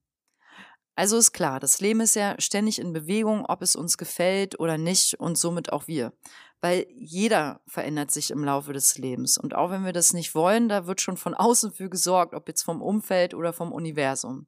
Also 0.96 1.18
ist 1.18 1.34
klar, 1.34 1.60
das 1.60 1.82
Leben 1.82 2.00
ist 2.00 2.16
ja 2.16 2.36
ständig 2.40 2.80
in 2.80 2.94
Bewegung, 2.94 3.46
ob 3.46 3.62
es 3.62 3.76
uns 3.76 3.98
gefällt 3.98 4.60
oder 4.60 4.78
nicht 4.78 5.20
und 5.20 5.38
somit 5.38 5.74
auch 5.74 5.88
wir. 5.88 6.14
Weil 6.62 6.88
jeder 6.96 7.62
verändert 7.68 8.12
sich 8.12 8.32
im 8.32 8.46
Laufe 8.46 8.72
des 8.72 8.98
Lebens. 8.98 9.38
Und 9.38 9.56
auch 9.56 9.72
wenn 9.72 9.84
wir 9.84 9.92
das 9.92 10.14
nicht 10.14 10.34
wollen, 10.36 10.70
da 10.70 10.88
wird 10.88 11.02
schon 11.02 11.18
von 11.18 11.34
außen 11.34 11.74
für 11.74 11.90
gesorgt, 11.90 12.34
ob 12.34 12.48
jetzt 12.48 12.64
vom 12.64 12.82
Umfeld 12.82 13.34
oder 13.34 13.52
vom 13.52 13.74
Universum. 13.74 14.48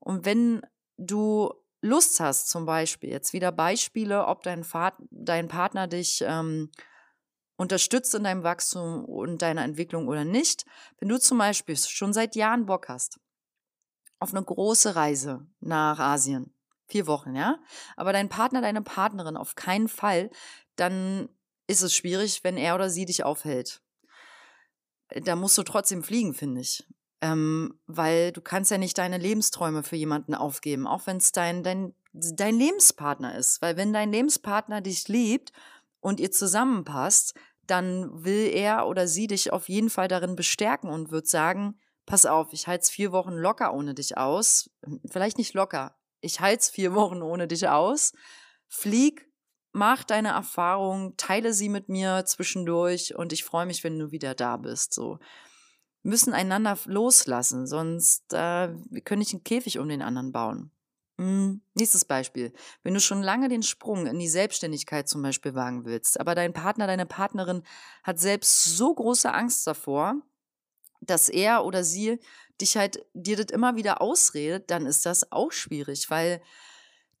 Und 0.00 0.24
wenn 0.24 0.62
du 0.96 1.52
Lust 1.80 2.18
hast, 2.18 2.48
zum 2.48 2.66
Beispiel, 2.66 3.10
jetzt 3.10 3.32
wieder 3.32 3.52
Beispiele, 3.52 4.26
ob 4.26 4.42
dein, 4.42 4.64
Vater, 4.64 5.02
dein 5.10 5.48
Partner 5.48 5.86
dich 5.86 6.24
ähm, 6.26 6.70
unterstützt 7.56 8.14
in 8.14 8.24
deinem 8.24 8.42
Wachstum 8.42 9.04
und 9.04 9.42
deiner 9.42 9.62
Entwicklung 9.62 10.08
oder 10.08 10.24
nicht, 10.24 10.64
wenn 10.98 11.08
du 11.08 11.20
zum 11.20 11.38
Beispiel 11.38 11.76
schon 11.76 12.12
seit 12.12 12.36
Jahren 12.36 12.66
Bock 12.66 12.88
hast, 12.88 13.20
auf 14.18 14.32
eine 14.32 14.42
große 14.42 14.96
Reise 14.96 15.46
nach 15.60 15.98
Asien. 15.98 16.54
Vier 16.86 17.06
Wochen, 17.06 17.34
ja? 17.34 17.58
Aber 17.96 18.12
dein 18.12 18.28
Partner, 18.28 18.60
deine 18.60 18.82
Partnerin 18.82 19.36
auf 19.36 19.54
keinen 19.54 19.88
Fall, 19.88 20.30
dann 20.76 21.28
ist 21.66 21.82
es 21.82 21.94
schwierig, 21.94 22.44
wenn 22.44 22.56
er 22.56 22.74
oder 22.74 22.90
sie 22.90 23.06
dich 23.06 23.24
aufhält. 23.24 23.80
Da 25.08 25.36
musst 25.36 25.56
du 25.56 25.62
trotzdem 25.62 26.02
fliegen, 26.02 26.34
finde 26.34 26.60
ich. 26.60 26.86
Ähm, 27.20 27.80
weil 27.86 28.32
du 28.32 28.42
kannst 28.42 28.70
ja 28.70 28.78
nicht 28.78 28.98
deine 28.98 29.18
Lebensträume 29.18 29.82
für 29.82 29.96
jemanden 29.96 30.34
aufgeben, 30.34 30.86
auch 30.86 31.06
wenn 31.06 31.16
es 31.16 31.32
dein, 31.32 31.62
dein, 31.62 31.94
dein 32.12 32.58
Lebenspartner 32.58 33.36
ist. 33.36 33.62
Weil 33.62 33.76
wenn 33.76 33.92
dein 33.92 34.12
Lebenspartner 34.12 34.80
dich 34.82 35.08
liebt 35.08 35.52
und 36.00 36.20
ihr 36.20 36.30
zusammenpasst, 36.30 37.34
dann 37.66 38.24
will 38.24 38.50
er 38.52 38.86
oder 38.86 39.08
sie 39.08 39.26
dich 39.26 39.52
auf 39.52 39.68
jeden 39.70 39.88
Fall 39.88 40.08
darin 40.08 40.36
bestärken 40.36 40.90
und 40.90 41.10
wird 41.10 41.26
sagen, 41.26 41.78
pass 42.06 42.26
auf, 42.26 42.52
ich 42.52 42.66
halte 42.66 42.82
es 42.82 42.90
vier 42.90 43.12
Wochen 43.12 43.32
locker 43.32 43.74
ohne 43.74 43.94
dich 43.94 44.16
aus. 44.16 44.70
Vielleicht 45.10 45.38
nicht 45.38 45.54
locker, 45.54 45.96
ich 46.20 46.40
halte 46.40 46.60
es 46.60 46.70
vier 46.70 46.94
Wochen 46.94 47.22
ohne 47.22 47.46
dich 47.46 47.68
aus. 47.68 48.12
Flieg, 48.68 49.30
mach 49.72 50.04
deine 50.04 50.30
Erfahrungen, 50.30 51.16
teile 51.16 51.52
sie 51.52 51.68
mit 51.68 51.88
mir 51.88 52.24
zwischendurch 52.26 53.14
und 53.16 53.32
ich 53.32 53.44
freue 53.44 53.66
mich, 53.66 53.84
wenn 53.84 53.98
du 53.98 54.10
wieder 54.10 54.34
da 54.34 54.56
bist. 54.56 54.94
So 54.94 55.18
müssen 56.02 56.32
einander 56.32 56.78
loslassen, 56.84 57.66
sonst 57.66 58.32
äh, 58.32 58.68
können 59.04 59.20
nicht 59.20 59.32
einen 59.32 59.44
Käfig 59.44 59.78
um 59.78 59.88
den 59.88 60.02
anderen 60.02 60.32
bauen. 60.32 60.70
Hm, 61.18 61.62
nächstes 61.74 62.04
Beispiel. 62.04 62.52
Wenn 62.82 62.94
du 62.94 63.00
schon 63.00 63.22
lange 63.22 63.48
den 63.48 63.62
Sprung 63.62 64.06
in 64.06 64.18
die 64.18 64.28
Selbstständigkeit 64.28 65.08
zum 65.08 65.22
Beispiel 65.22 65.54
wagen 65.54 65.84
willst, 65.84 66.18
aber 66.18 66.34
dein 66.34 66.52
Partner, 66.52 66.86
deine 66.86 67.06
Partnerin 67.06 67.62
hat 68.02 68.18
selbst 68.18 68.64
so 68.64 68.94
große 68.94 69.32
Angst 69.32 69.66
davor, 69.66 70.16
dass 71.06 71.28
er 71.28 71.64
oder 71.64 71.84
sie 71.84 72.18
dich 72.60 72.76
halt 72.76 73.04
dir 73.14 73.36
das 73.36 73.46
immer 73.46 73.76
wieder 73.76 74.00
ausredet, 74.00 74.70
dann 74.70 74.86
ist 74.86 75.06
das 75.06 75.32
auch 75.32 75.52
schwierig, 75.52 76.10
weil 76.10 76.40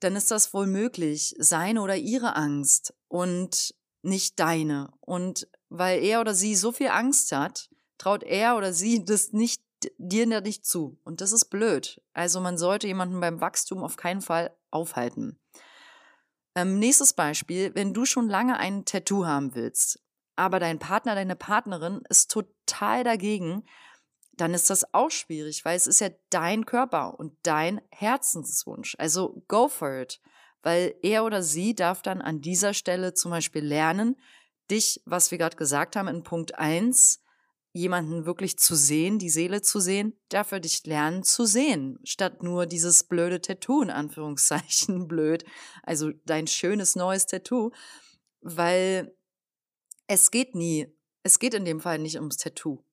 dann 0.00 0.16
ist 0.16 0.30
das 0.30 0.52
wohl 0.52 0.66
möglich, 0.66 1.34
seine 1.38 1.80
oder 1.80 1.96
ihre 1.96 2.36
Angst 2.36 2.94
und 3.08 3.74
nicht 4.02 4.38
deine. 4.38 4.92
Und 5.00 5.48
weil 5.70 6.02
er 6.02 6.20
oder 6.20 6.34
sie 6.34 6.54
so 6.54 6.72
viel 6.72 6.88
Angst 6.88 7.32
hat, 7.32 7.70
traut 7.98 8.22
er 8.22 8.56
oder 8.56 8.72
sie 8.72 9.04
das 9.04 9.32
nicht 9.32 9.62
dir 9.98 10.26
nicht 10.26 10.64
zu. 10.64 10.98
Und 11.04 11.20
das 11.20 11.32
ist 11.32 11.46
blöd. 11.46 12.00
Also 12.12 12.40
man 12.40 12.56
sollte 12.56 12.86
jemanden 12.86 13.20
beim 13.20 13.40
Wachstum 13.40 13.82
auf 13.82 13.96
keinen 13.96 14.22
Fall 14.22 14.56
aufhalten. 14.70 15.38
Ähm, 16.54 16.78
nächstes 16.78 17.12
Beispiel, 17.12 17.74
wenn 17.74 17.92
du 17.92 18.04
schon 18.04 18.28
lange 18.28 18.56
ein 18.58 18.84
Tattoo 18.84 19.26
haben 19.26 19.54
willst, 19.54 20.00
aber 20.36 20.60
dein 20.60 20.78
Partner, 20.78 21.14
deine 21.14 21.36
Partnerin 21.36 22.02
ist 22.08 22.30
total 22.30 22.53
dagegen, 22.66 23.64
dann 24.36 24.54
ist 24.54 24.70
das 24.70 24.92
auch 24.92 25.10
schwierig, 25.10 25.64
weil 25.64 25.76
es 25.76 25.86
ist 25.86 26.00
ja 26.00 26.10
dein 26.30 26.66
Körper 26.66 27.18
und 27.18 27.36
dein 27.42 27.80
Herzenswunsch. 27.90 28.96
Also 28.98 29.44
go 29.48 29.68
for 29.68 30.00
it, 30.00 30.20
weil 30.62 30.94
er 31.02 31.24
oder 31.24 31.42
sie 31.42 31.74
darf 31.74 32.02
dann 32.02 32.20
an 32.20 32.40
dieser 32.40 32.74
Stelle 32.74 33.14
zum 33.14 33.30
Beispiel 33.30 33.64
lernen, 33.64 34.16
dich, 34.70 35.02
was 35.04 35.30
wir 35.30 35.38
gerade 35.38 35.56
gesagt 35.56 35.94
haben 35.94 36.08
in 36.08 36.22
Punkt 36.22 36.58
1, 36.58 37.20
jemanden 37.72 38.24
wirklich 38.24 38.56
zu 38.58 38.76
sehen, 38.76 39.18
die 39.18 39.30
Seele 39.30 39.60
zu 39.60 39.80
sehen, 39.80 40.18
dafür 40.28 40.60
dich 40.60 40.86
lernen 40.86 41.24
zu 41.24 41.44
sehen, 41.44 41.98
statt 42.04 42.42
nur 42.42 42.66
dieses 42.66 43.04
blöde 43.04 43.40
Tattoo 43.40 43.82
in 43.82 43.90
Anführungszeichen 43.90 45.08
blöd, 45.08 45.44
also 45.82 46.12
dein 46.24 46.46
schönes 46.46 46.94
neues 46.94 47.26
Tattoo, 47.26 47.72
weil 48.40 49.14
es 50.06 50.30
geht 50.30 50.54
nie, 50.54 50.86
es 51.24 51.40
geht 51.40 51.54
in 51.54 51.64
dem 51.64 51.80
Fall 51.80 51.98
nicht 51.98 52.16
ums 52.16 52.36
Tattoo 52.36 52.84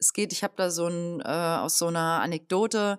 es 0.00 0.12
geht, 0.12 0.32
ich 0.32 0.42
habe 0.42 0.54
da 0.56 0.70
so 0.70 0.86
ein, 0.86 1.20
äh, 1.20 1.24
aus 1.24 1.78
so 1.78 1.86
einer 1.86 2.20
Anekdote 2.22 2.98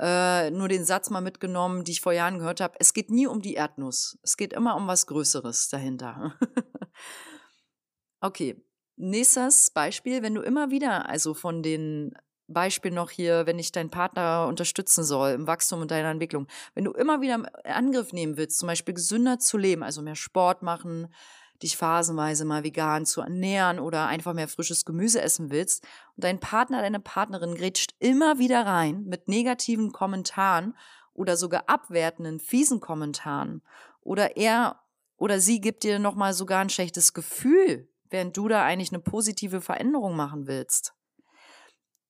äh, 0.00 0.50
nur 0.50 0.68
den 0.68 0.84
Satz 0.84 1.08
mal 1.10 1.20
mitgenommen, 1.20 1.84
die 1.84 1.92
ich 1.92 2.00
vor 2.00 2.12
Jahren 2.12 2.38
gehört 2.38 2.60
habe. 2.60 2.74
Es 2.80 2.92
geht 2.92 3.10
nie 3.10 3.26
um 3.26 3.40
die 3.40 3.54
Erdnuss. 3.54 4.18
Es 4.22 4.36
geht 4.36 4.52
immer 4.52 4.76
um 4.76 4.86
was 4.86 5.06
Größeres 5.06 5.68
dahinter. 5.68 6.34
okay. 8.20 8.56
Nächstes 8.96 9.70
Beispiel, 9.70 10.22
wenn 10.22 10.34
du 10.34 10.42
immer 10.42 10.70
wieder, 10.70 11.08
also 11.08 11.32
von 11.32 11.62
den 11.62 12.12
Beispiel 12.48 12.90
noch 12.90 13.10
hier, 13.10 13.46
wenn 13.46 13.58
ich 13.58 13.72
deinen 13.72 13.90
Partner 13.90 14.46
unterstützen 14.46 15.04
soll 15.04 15.30
im 15.30 15.46
Wachstum 15.46 15.80
und 15.80 15.90
deiner 15.90 16.10
Entwicklung, 16.10 16.48
wenn 16.74 16.84
du 16.84 16.92
immer 16.92 17.22
wieder 17.22 17.50
Angriff 17.64 18.12
nehmen 18.12 18.36
willst, 18.36 18.58
zum 18.58 18.66
Beispiel 18.66 18.92
gesünder 18.92 19.38
zu 19.38 19.56
leben, 19.56 19.82
also 19.82 20.02
mehr 20.02 20.16
Sport 20.16 20.62
machen, 20.62 21.14
dich 21.62 21.76
phasenweise 21.76 22.44
mal 22.44 22.64
vegan 22.64 23.06
zu 23.06 23.20
ernähren 23.20 23.78
oder 23.78 24.06
einfach 24.06 24.32
mehr 24.32 24.48
frisches 24.48 24.84
Gemüse 24.84 25.20
essen 25.20 25.50
willst 25.50 25.84
und 26.16 26.24
dein 26.24 26.40
Partner, 26.40 26.82
deine 26.82 27.00
Partnerin 27.00 27.54
grätscht 27.54 27.94
immer 27.98 28.38
wieder 28.38 28.66
rein 28.66 29.04
mit 29.04 29.28
negativen 29.28 29.92
Kommentaren 29.92 30.76
oder 31.12 31.36
sogar 31.36 31.64
abwertenden, 31.68 32.40
fiesen 32.40 32.80
Kommentaren 32.80 33.62
oder 34.00 34.36
er 34.36 34.80
oder 35.16 35.38
sie 35.38 35.60
gibt 35.60 35.82
dir 35.82 35.98
nochmal 35.98 36.32
sogar 36.32 36.60
ein 36.60 36.70
schlechtes 36.70 37.12
Gefühl, 37.12 37.88
während 38.08 38.36
du 38.36 38.48
da 38.48 38.64
eigentlich 38.64 38.90
eine 38.90 39.02
positive 39.02 39.60
Veränderung 39.60 40.16
machen 40.16 40.46
willst. 40.46 40.94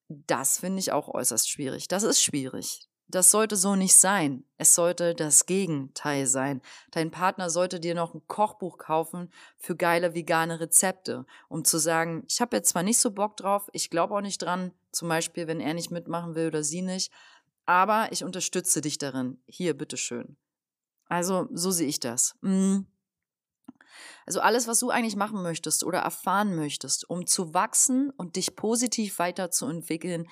Das 0.08 0.58
finde 0.58 0.80
ich 0.80 0.92
auch 0.92 1.08
äußerst 1.08 1.48
schwierig. 1.48 1.88
Das 1.88 2.02
ist 2.02 2.22
schwierig. 2.22 2.89
Das 3.10 3.30
sollte 3.30 3.56
so 3.56 3.74
nicht 3.74 3.96
sein. 3.96 4.44
Es 4.56 4.74
sollte 4.74 5.14
das 5.14 5.46
Gegenteil 5.46 6.26
sein. 6.26 6.62
Dein 6.92 7.10
Partner 7.10 7.50
sollte 7.50 7.80
dir 7.80 7.94
noch 7.94 8.14
ein 8.14 8.22
Kochbuch 8.28 8.78
kaufen 8.78 9.32
für 9.58 9.74
geile 9.74 10.14
vegane 10.14 10.60
Rezepte, 10.60 11.26
um 11.48 11.64
zu 11.64 11.78
sagen, 11.78 12.24
ich 12.28 12.40
habe 12.40 12.56
jetzt 12.56 12.70
zwar 12.70 12.82
nicht 12.82 12.98
so 12.98 13.10
Bock 13.10 13.36
drauf, 13.36 13.68
ich 13.72 13.90
glaube 13.90 14.14
auch 14.14 14.20
nicht 14.20 14.42
dran, 14.42 14.72
zum 14.92 15.08
Beispiel, 15.08 15.48
wenn 15.48 15.60
er 15.60 15.74
nicht 15.74 15.90
mitmachen 15.90 16.34
will 16.34 16.48
oder 16.48 16.62
sie 16.62 16.82
nicht, 16.82 17.12
aber 17.66 18.12
ich 18.12 18.22
unterstütze 18.22 18.80
dich 18.80 18.98
darin. 18.98 19.42
Hier, 19.46 19.76
bitteschön. 19.76 20.36
Also, 21.06 21.48
so 21.52 21.70
sehe 21.72 21.88
ich 21.88 21.98
das. 21.98 22.36
Mhm. 22.40 22.86
Also 24.24 24.40
alles, 24.40 24.68
was 24.68 24.78
du 24.78 24.90
eigentlich 24.90 25.16
machen 25.16 25.42
möchtest 25.42 25.82
oder 25.82 25.98
erfahren 25.98 26.54
möchtest, 26.54 27.08
um 27.10 27.26
zu 27.26 27.54
wachsen 27.54 28.10
und 28.10 28.36
dich 28.36 28.54
positiv 28.54 29.18
weiterzuentwickeln, 29.18 30.28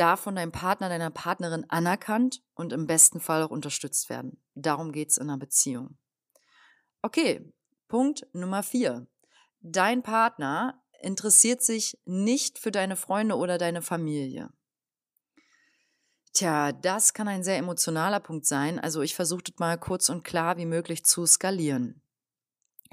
darf 0.00 0.20
von 0.20 0.34
deinem 0.34 0.52
Partner, 0.52 0.88
deiner 0.88 1.10
Partnerin 1.10 1.68
anerkannt 1.68 2.42
und 2.54 2.72
im 2.72 2.86
besten 2.86 3.20
Fall 3.20 3.42
auch 3.42 3.50
unterstützt 3.50 4.08
werden. 4.08 4.42
Darum 4.54 4.92
geht 4.92 5.10
es 5.10 5.18
in 5.18 5.28
einer 5.28 5.38
Beziehung. 5.38 5.98
Okay, 7.02 7.52
Punkt 7.88 8.26
Nummer 8.32 8.62
vier. 8.62 9.06
Dein 9.60 10.02
Partner 10.02 10.82
interessiert 11.02 11.62
sich 11.62 11.98
nicht 12.04 12.58
für 12.58 12.70
deine 12.70 12.96
Freunde 12.96 13.36
oder 13.36 13.58
deine 13.58 13.82
Familie. 13.82 14.50
Tja, 16.32 16.72
das 16.72 17.12
kann 17.12 17.28
ein 17.28 17.42
sehr 17.42 17.58
emotionaler 17.58 18.20
Punkt 18.20 18.46
sein. 18.46 18.78
Also 18.78 19.02
ich 19.02 19.14
versuche 19.14 19.42
das 19.42 19.58
mal 19.58 19.78
kurz 19.78 20.08
und 20.08 20.22
klar 20.22 20.56
wie 20.56 20.66
möglich 20.66 21.04
zu 21.04 21.26
skalieren. 21.26 22.02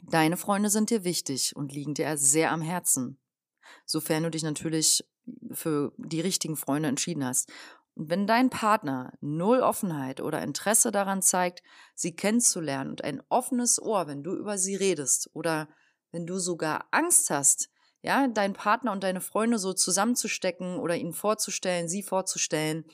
Deine 0.03 0.37
Freunde 0.37 0.69
sind 0.69 0.89
dir 0.89 1.03
wichtig 1.03 1.55
und 1.55 1.71
liegen 1.71 1.93
dir 1.93 2.17
sehr 2.17 2.51
am 2.51 2.61
Herzen. 2.61 3.19
Sofern 3.85 4.23
du 4.23 4.31
dich 4.31 4.43
natürlich 4.43 5.03
für 5.51 5.93
die 5.97 6.21
richtigen 6.21 6.55
Freunde 6.55 6.89
entschieden 6.89 7.25
hast. 7.25 7.49
Und 7.95 8.09
wenn 8.09 8.27
dein 8.27 8.49
Partner 8.49 9.13
null 9.21 9.59
Offenheit 9.59 10.21
oder 10.21 10.41
Interesse 10.41 10.91
daran 10.91 11.21
zeigt, 11.21 11.63
sie 11.95 12.15
kennenzulernen 12.15 12.91
und 12.91 13.03
ein 13.03 13.21
offenes 13.29 13.81
Ohr, 13.81 14.07
wenn 14.07 14.23
du 14.23 14.35
über 14.35 14.57
sie 14.57 14.75
redest 14.75 15.29
oder 15.33 15.67
wenn 16.11 16.27
du 16.27 16.37
sogar 16.37 16.85
Angst 16.91 17.29
hast, 17.29 17.69
ja, 18.03 18.27
deinen 18.27 18.53
Partner 18.53 18.91
und 18.91 19.03
deine 19.03 19.21
Freunde 19.21 19.57
so 19.57 19.73
zusammenzustecken 19.73 20.77
oder 20.77 20.95
ihnen 20.95 21.13
vorzustellen, 21.13 21.89
sie 21.89 22.03
vorzustellen, 22.03 22.85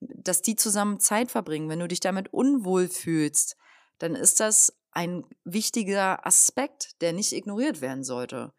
dass 0.00 0.42
die 0.42 0.56
zusammen 0.56 1.00
Zeit 1.00 1.30
verbringen, 1.30 1.68
wenn 1.68 1.80
du 1.80 1.88
dich 1.88 2.00
damit 2.00 2.32
unwohl 2.32 2.88
fühlst, 2.88 3.56
dann 3.98 4.14
ist 4.14 4.40
das 4.40 4.76
ein 4.92 5.24
wichtiger 5.44 6.26
Aspekt, 6.26 7.00
der 7.02 7.12
nicht 7.12 7.32
ignoriert 7.32 7.80
werden 7.80 8.04
sollte. 8.04 8.52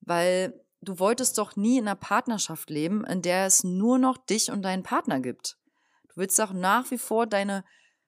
Weil 0.00 0.54
du 0.88 0.98
wolltest 0.98 1.38
doch 1.38 1.56
nie 1.56 1.78
in 1.78 1.86
einer 1.86 1.96
Partnerschaft 1.96 2.70
leben, 2.70 3.04
in 3.04 3.22
der 3.22 3.46
es 3.46 3.64
nur 3.64 3.98
noch 3.98 4.16
dich 4.16 4.50
und 4.50 4.62
deinen 4.62 4.82
Partner 4.82 5.20
gibt. 5.20 5.58
Du 6.08 6.16
willst 6.16 6.40
auch 6.40 6.52
nach 6.52 6.90
wie 6.90 6.98
vor 6.98 7.26
deine, 7.26 7.64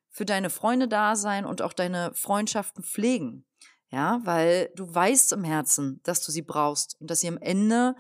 für 0.09 0.25
deine 0.25 0.51
Freunde 0.51 0.89
da 0.89 1.17
sein 1.17 1.45
und 1.45 1.61
auch 1.61 1.73
deine 1.73 2.15
Freundschaften 2.15 2.83
pflegen. 2.83 3.45
Ja, 3.91 4.21
weil 4.25 4.71
du 4.77 4.93
weißt 4.93 5.33
im 5.33 5.45
Herzen, 5.45 6.01
dass 6.05 6.21
du 6.21 6.31
sie 6.31 6.43
brauchst 6.43 7.01
und 7.01 7.11
dass 7.11 7.21
sie 7.21 7.29
am 7.29 7.39
Ende 7.39 7.97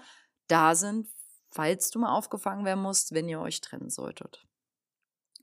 da 0.46 0.74
sind, 0.74 1.08
falls 1.50 1.90
du 1.90 1.98
mal 1.98 2.12
aufgefangen 2.12 2.64
werden 2.64 2.82
musst, 2.82 3.12
wenn 3.12 3.28
ihr 3.28 3.40
euch 3.40 3.60
trennen 3.60 3.88
solltet. 3.88 4.46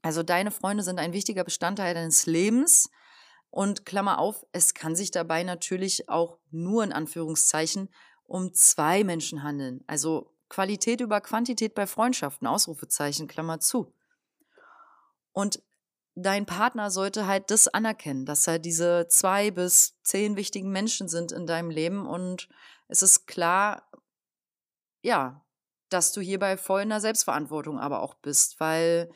Also 0.04 0.22
deine 0.22 0.52
Freunde 0.52 0.84
sind 0.84 1.00
ein 1.00 1.14
wichtiger 1.14 1.44
Bestandteil 1.44 1.96
deines 1.96 2.28
Lebens. 2.28 2.92
Und 3.50 3.86
Klammer 3.86 4.20
auf, 4.20 4.46
es 4.52 4.74
kann 4.74 4.96
sich 4.96 5.12
dabei 5.12 5.44
natürlich 5.44 6.10
auch 6.10 6.38
nur 6.52 6.84
in 6.84 6.92
Anführungszeichen 6.92 7.90
um 8.28 8.54
zwei 8.54 9.04
Menschen 9.04 9.44
handeln. 9.44 9.84
Also 9.88 10.32
Qualität 10.50 11.02
über 11.02 11.22
Quantität 11.22 11.76
bei 11.76 11.88
Freundschaften, 11.88 12.48
Ausrufezeichen, 12.48 13.28
Klammer 13.28 13.60
zu. 13.60 13.94
Und 15.32 15.62
dein 16.16 16.46
Partner 16.46 16.92
sollte 16.92 17.28
halt 17.28 17.52
das 17.52 17.68
anerkennen, 17.68 18.26
dass 18.26 18.48
er 18.48 18.60
diese 18.60 19.08
zwei 19.10 19.52
bis 19.52 20.00
zehn 20.04 20.36
wichtigen 20.36 20.72
Menschen 20.72 21.10
sind 21.10 21.32
in 21.32 21.46
deinem 21.46 21.70
Leben. 21.70 22.06
Und 22.08 22.48
es 22.88 23.02
ist 23.02 23.28
klar, 23.28 23.90
ja, 25.02 25.46
dass 25.90 26.14
du 26.14 26.22
hierbei 26.22 26.58
voll 26.58 26.82
in 26.82 26.90
der 26.90 27.02
Selbstverantwortung 27.02 27.80
aber 27.80 28.02
auch 28.02 28.16
bist, 28.16 28.60
weil 28.60 29.10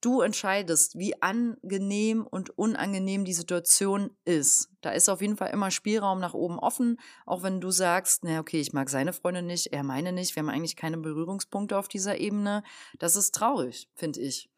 Du 0.00 0.22
entscheidest, 0.22 0.98
wie 0.98 1.20
angenehm 1.20 2.26
und 2.26 2.56
unangenehm 2.58 3.26
die 3.26 3.34
Situation 3.34 4.10
ist. 4.24 4.70
Da 4.80 4.90
ist 4.90 5.10
auf 5.10 5.20
jeden 5.20 5.36
Fall 5.36 5.50
immer 5.50 5.70
Spielraum 5.70 6.20
nach 6.20 6.32
oben 6.32 6.58
offen, 6.58 6.98
auch 7.26 7.42
wenn 7.42 7.60
du 7.60 7.70
sagst, 7.70 8.24
na 8.24 8.40
okay, 8.40 8.60
ich 8.60 8.72
mag 8.72 8.88
seine 8.88 9.12
Freundin 9.12 9.46
nicht, 9.46 9.74
er 9.74 9.82
meine 9.82 10.12
nicht, 10.12 10.34
wir 10.34 10.42
haben 10.42 10.48
eigentlich 10.48 10.76
keine 10.76 10.96
Berührungspunkte 10.96 11.76
auf 11.76 11.88
dieser 11.88 12.18
Ebene. 12.18 12.62
Das 12.98 13.14
ist 13.14 13.34
traurig, 13.34 13.90
finde 13.94 14.20
ich. 14.20 14.50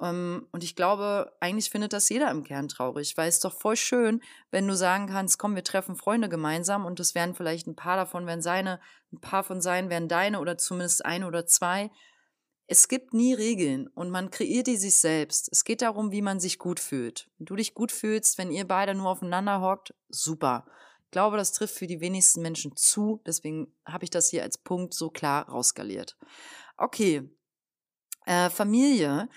Ähm, 0.00 0.46
und 0.52 0.64
ich 0.64 0.76
glaube, 0.76 1.32
eigentlich 1.40 1.70
findet 1.70 1.92
das 1.92 2.08
jeder 2.08 2.30
im 2.30 2.44
Kern 2.44 2.68
traurig, 2.68 3.16
weil 3.16 3.28
es 3.28 3.40
doch 3.40 3.52
voll 3.52 3.76
schön, 3.76 4.22
wenn 4.50 4.66
du 4.66 4.74
sagen 4.74 5.06
kannst, 5.06 5.38
komm, 5.38 5.54
wir 5.54 5.64
treffen 5.64 5.96
Freunde 5.96 6.28
gemeinsam 6.28 6.84
und 6.86 7.00
es 7.00 7.14
werden 7.14 7.34
vielleicht 7.34 7.66
ein 7.66 7.76
paar 7.76 7.96
davon 7.96 8.26
werden 8.26 8.42
seine, 8.42 8.80
ein 9.12 9.20
paar 9.20 9.44
von 9.44 9.60
seinen 9.60 9.90
werden 9.90 10.08
deine 10.08 10.40
oder 10.40 10.58
zumindest 10.58 11.04
ein 11.04 11.24
oder 11.24 11.46
zwei. 11.46 11.90
Es 12.72 12.86
gibt 12.86 13.14
nie 13.14 13.34
Regeln 13.34 13.88
und 13.88 14.10
man 14.10 14.30
kreiert 14.30 14.68
die 14.68 14.76
sich 14.76 14.94
selbst. 14.94 15.48
Es 15.50 15.64
geht 15.64 15.82
darum, 15.82 16.12
wie 16.12 16.22
man 16.22 16.38
sich 16.38 16.60
gut 16.60 16.78
fühlt. 16.78 17.28
Wenn 17.36 17.46
du 17.46 17.56
dich 17.56 17.74
gut 17.74 17.90
fühlst, 17.90 18.38
wenn 18.38 18.52
ihr 18.52 18.64
beide 18.64 18.94
nur 18.94 19.10
aufeinander 19.10 19.60
hockt, 19.60 19.92
super. 20.08 20.64
Ich 21.06 21.10
glaube, 21.10 21.36
das 21.36 21.50
trifft 21.50 21.74
für 21.74 21.88
die 21.88 22.00
wenigsten 22.00 22.42
Menschen 22.42 22.76
zu. 22.76 23.22
Deswegen 23.26 23.74
habe 23.84 24.04
ich 24.04 24.10
das 24.10 24.28
hier 24.28 24.44
als 24.44 24.56
Punkt 24.56 24.94
so 24.94 25.10
klar 25.10 25.48
rausskaliert. 25.48 26.16
Okay. 26.76 27.28
Äh, 28.26 28.50
Familie 28.50 29.28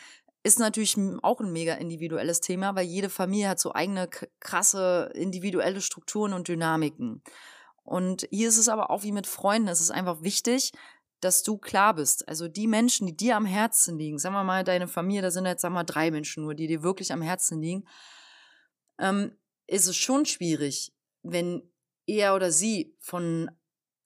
ist 0.44 0.60
natürlich 0.60 0.96
auch 1.24 1.42
ein 1.42 1.52
mega 1.52 1.74
individuelles 1.74 2.40
Thema, 2.40 2.76
weil 2.76 2.86
jede 2.86 3.10
Familie 3.10 3.50
hat 3.50 3.60
so 3.60 3.74
eigene 3.74 4.12
krasse 4.42 5.12
individuelle 5.16 5.82
Strukturen 5.82 6.34
und 6.34 6.50
Dynamiken. 6.50 7.24
Und 7.84 8.28
hier 8.30 8.48
ist 8.48 8.60
es 8.60 8.70
aber 8.70 8.92
auch 8.92 9.02
wie 9.02 9.12
mit 9.12 9.26
Freunden. 9.26 9.70
Es 9.70 9.82
ist 9.82 9.90
einfach 9.90 10.22
wichtig, 10.22 10.72
dass 11.24 11.44
du 11.44 11.58
klar 11.58 11.96
bist. 11.96 12.28
Also 12.28 12.48
die 12.48 12.68
Menschen, 12.68 13.08
die 13.08 13.16
dir 13.16 13.36
am 13.36 13.46
Herzen 13.46 13.98
liegen, 13.98 14.20
sagen 14.20 14.36
wir 14.36 14.44
mal, 14.44 14.64
deine 14.64 14.88
Familie, 14.88 15.22
da 15.22 15.32
sind 15.32 15.46
jetzt, 15.46 15.62
sagen 15.62 15.74
wir 15.74 15.80
mal, 15.80 15.84
drei 15.84 16.12
Menschen 16.12 16.44
nur, 16.44 16.56
die 16.56 16.68
dir 16.68 16.84
wirklich 16.84 17.12
am 17.12 17.22
Herzen 17.22 17.62
liegen, 17.62 17.88
ähm, 19.00 19.38
ist 19.68 19.88
es 19.88 19.96
schon 19.96 20.26
schwierig, 20.26 20.94
wenn 21.22 21.64
er 22.06 22.36
oder 22.36 22.52
sie 22.52 22.96
von 23.00 23.50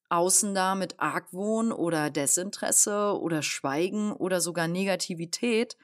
außen 0.08 0.54
da 0.54 0.74
mit 0.74 0.98
Argwohn 1.00 1.72
oder 1.72 2.10
Desinteresse 2.10 3.18
oder 3.20 3.42
Schweigen 3.42 4.12
oder 4.12 4.40
sogar 4.40 4.68
Negativität 4.68 5.76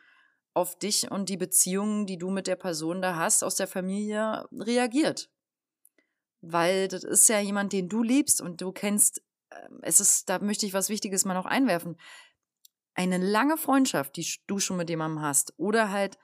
auf 0.55 0.79
dich 0.79 1.11
und 1.11 1.29
die 1.29 1.37
Beziehungen, 1.37 2.07
die 2.07 2.17
du 2.17 2.31
mit 2.31 2.47
der 2.47 2.57
Person 2.57 3.03
da 3.03 3.17
hast, 3.17 3.43
aus 3.43 3.57
der 3.57 3.67
Familie 3.67 4.47
reagiert. 4.53 5.31
Weil 6.41 6.88
das 6.88 7.05
ist 7.05 7.29
ja 7.29 7.41
jemand, 7.41 7.73
den 7.73 7.88
du 7.88 8.03
liebst 8.03 8.41
und 8.41 8.61
du 8.61 8.71
kennst 8.71 9.24
es 9.83 10.01
ist, 10.01 10.29
da 10.29 10.39
möchte 10.39 10.67
ich 10.67 10.75
was 10.75 10.89
Wichtiges 10.89 11.25
mal 11.25 11.35
noch 11.35 11.47
einwerfen. 11.47 11.97
Eine 12.95 13.19
lange 13.19 13.57
Freundschaft, 13.57 14.17
die 14.17 14.27
du 14.47 14.59
schon 14.59 14.77
mit 14.77 14.89
jemandem 14.89 15.23
hast, 15.23 15.55
oder 15.57 15.91
halt 15.91 16.19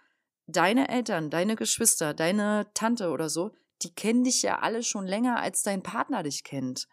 deine 0.46 0.88
Eltern, 0.88 1.30
deine 1.30 1.56
Geschwister, 1.56 2.14
deine 2.14 2.70
Tante 2.74 3.10
oder 3.10 3.28
so, 3.28 3.52
die 3.82 3.94
kennen 3.94 4.24
dich 4.24 4.42
ja 4.42 4.58
alle 4.60 4.82
schon 4.82 5.06
länger, 5.06 5.40
als 5.40 5.62
dein 5.62 5.82
Partner 5.82 6.22
dich 6.22 6.44
kennt. 6.44 6.88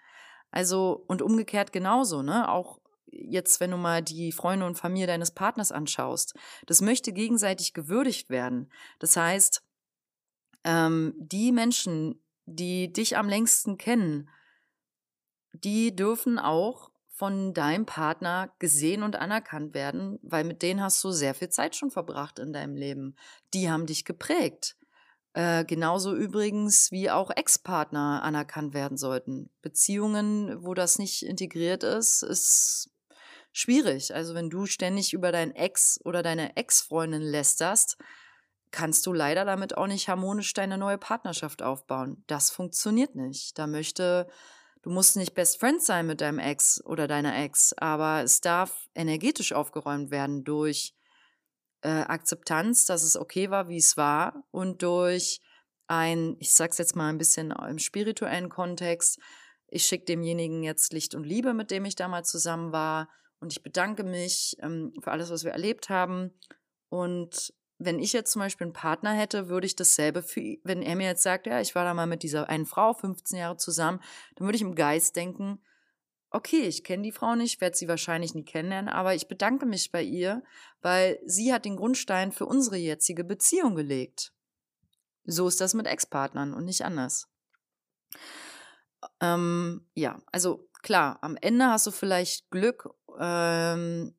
Also, 0.51 1.03
und 1.07 1.21
umgekehrt 1.21 1.73
genauso, 1.73 2.21
ne? 2.21 2.49
Auch 2.49 2.79
jetzt, 3.05 3.59
wenn 3.59 3.71
du 3.71 3.77
mal 3.77 4.01
die 4.01 4.31
Freunde 4.31 4.65
und 4.65 4.77
Familie 4.77 5.07
deines 5.07 5.31
Partners 5.31 5.71
anschaust. 5.71 6.35
Das 6.65 6.81
möchte 6.81 7.13
gegenseitig 7.13 7.73
gewürdigt 7.73 8.29
werden. 8.29 8.71
Das 8.99 9.15
heißt, 9.15 9.63
ähm, 10.63 11.13
die 11.17 11.51
Menschen, 11.51 12.23
die 12.45 12.91
dich 12.91 13.17
am 13.17 13.27
längsten 13.29 13.77
kennen, 13.77 14.29
die 15.63 15.95
dürfen 15.95 16.39
auch 16.39 16.91
von 17.09 17.53
deinem 17.53 17.85
Partner 17.85 18.53
gesehen 18.59 19.01
und 19.01 19.15
anerkannt 19.15 19.73
werden, 19.73 20.19
weil 20.21 20.43
mit 20.43 20.61
denen 20.61 20.81
hast 20.81 21.03
du 21.03 21.11
sehr 21.11 21.33
viel 21.33 21.49
Zeit 21.49 21.75
schon 21.75 21.89
verbracht 21.89 22.37
in 22.37 22.53
deinem 22.53 22.75
Leben. 22.75 23.15
Die 23.53 23.71
haben 23.71 23.87
dich 23.87 24.05
geprägt. 24.05 24.77
Äh, 25.33 25.65
genauso 25.65 26.15
übrigens 26.15 26.91
wie 26.91 27.09
auch 27.09 27.31
Ex-Partner 27.31 28.21
anerkannt 28.23 28.73
werden 28.73 28.97
sollten. 28.97 29.49
Beziehungen, 29.61 30.63
wo 30.63 30.73
das 30.73 30.99
nicht 30.99 31.23
integriert 31.23 31.83
ist, 31.83 32.21
ist 32.21 32.91
schwierig. 33.51 34.13
Also 34.13 34.35
wenn 34.35 34.49
du 34.49 34.67
ständig 34.67 35.13
über 35.13 35.31
deinen 35.31 35.55
Ex 35.55 35.99
oder 36.03 36.21
deine 36.21 36.55
Ex-Freundin 36.55 37.21
lästerst, 37.21 37.97
kannst 38.71 39.05
du 39.05 39.13
leider 39.13 39.45
damit 39.45 39.77
auch 39.77 39.87
nicht 39.87 40.07
harmonisch 40.09 40.53
deine 40.53 40.77
neue 40.77 40.97
Partnerschaft 40.97 41.61
aufbauen. 41.63 42.23
Das 42.27 42.51
funktioniert 42.51 43.15
nicht. 43.15 43.57
Da 43.57 43.65
möchte 43.65 44.27
Du 44.87 44.93
musst 44.93 45.17
nicht 45.17 45.35
Best 45.35 45.59
Friend 45.59 45.83
sein 45.83 46.07
mit 46.07 46.21
deinem 46.21 46.39
Ex 46.39 46.81
oder 46.85 47.09
deiner 47.09 47.37
Ex, 47.43 47.73
aber 47.73 48.23
es 48.23 48.39
darf 48.39 48.87
energetisch 48.95 49.51
aufgeräumt 49.51 50.11
werden 50.11 50.45
durch 50.45 50.95
äh, 51.81 51.89
Akzeptanz, 51.89 52.85
dass 52.85 53.03
es 53.03 53.17
okay 53.17 53.49
war, 53.49 53.67
wie 53.67 53.79
es 53.79 53.97
war 53.97 54.45
und 54.49 54.83
durch 54.83 55.41
ein, 55.87 56.37
ich 56.39 56.53
sag's 56.53 56.77
jetzt 56.77 56.95
mal 56.95 57.09
ein 57.09 57.17
bisschen 57.17 57.51
im 57.51 57.79
spirituellen 57.79 58.47
Kontext, 58.47 59.19
ich 59.67 59.83
schicke 59.83 60.05
demjenigen 60.05 60.63
jetzt 60.63 60.93
Licht 60.93 61.15
und 61.15 61.25
Liebe, 61.25 61.53
mit 61.53 61.69
dem 61.69 61.83
ich 61.83 61.97
damals 61.97 62.31
zusammen 62.31 62.71
war 62.71 63.09
und 63.41 63.51
ich 63.51 63.63
bedanke 63.63 64.05
mich 64.05 64.55
ähm, 64.61 64.93
für 65.03 65.11
alles, 65.11 65.29
was 65.29 65.43
wir 65.43 65.51
erlebt 65.51 65.89
haben 65.89 66.31
und 66.87 67.53
wenn 67.79 67.99
ich 67.99 68.13
jetzt 68.13 68.31
zum 68.31 68.41
Beispiel 68.41 68.65
einen 68.65 68.73
Partner 68.73 69.13
hätte, 69.13 69.49
würde 69.49 69.67
ich 69.67 69.75
dasselbe 69.75 70.23
für, 70.23 70.57
wenn 70.63 70.81
er 70.81 70.95
mir 70.95 71.07
jetzt 71.07 71.23
sagt, 71.23 71.45
ja, 71.47 71.61
ich 71.61 71.75
war 71.75 71.83
da 71.83 71.93
mal 71.93 72.07
mit 72.07 72.23
dieser 72.23 72.49
einen 72.49 72.65
Frau 72.65 72.93
15 72.93 73.37
Jahre 73.37 73.57
zusammen, 73.57 74.01
dann 74.35 74.47
würde 74.47 74.55
ich 74.55 74.61
im 74.61 74.75
Geist 74.75 75.15
denken, 75.15 75.59
okay, 76.29 76.61
ich 76.61 76.83
kenne 76.83 77.03
die 77.03 77.11
Frau 77.11 77.35
nicht, 77.35 77.61
werde 77.61 77.77
sie 77.77 77.87
wahrscheinlich 77.87 78.33
nie 78.33 78.43
kennenlernen, 78.43 78.89
aber 78.89 79.15
ich 79.15 79.27
bedanke 79.27 79.65
mich 79.65 79.91
bei 79.91 80.01
ihr, 80.01 80.43
weil 80.81 81.19
sie 81.25 81.53
hat 81.53 81.65
den 81.65 81.77
Grundstein 81.77 82.31
für 82.31 82.45
unsere 82.45 82.77
jetzige 82.77 83.23
Beziehung 83.23 83.75
gelegt. 83.75 84.33
So 85.23 85.47
ist 85.47 85.61
das 85.61 85.73
mit 85.73 85.87
Ex-Partnern 85.87 86.53
und 86.53 86.65
nicht 86.65 86.83
anders. 86.83 87.29
Ähm, 89.19 89.87
ja, 89.93 90.19
also 90.31 90.69
klar, 90.81 91.19
am 91.21 91.37
Ende 91.37 91.67
hast 91.67 91.87
du 91.87 91.91
vielleicht 91.91 92.49
Glück, 92.49 92.89
ähm, 93.19 94.15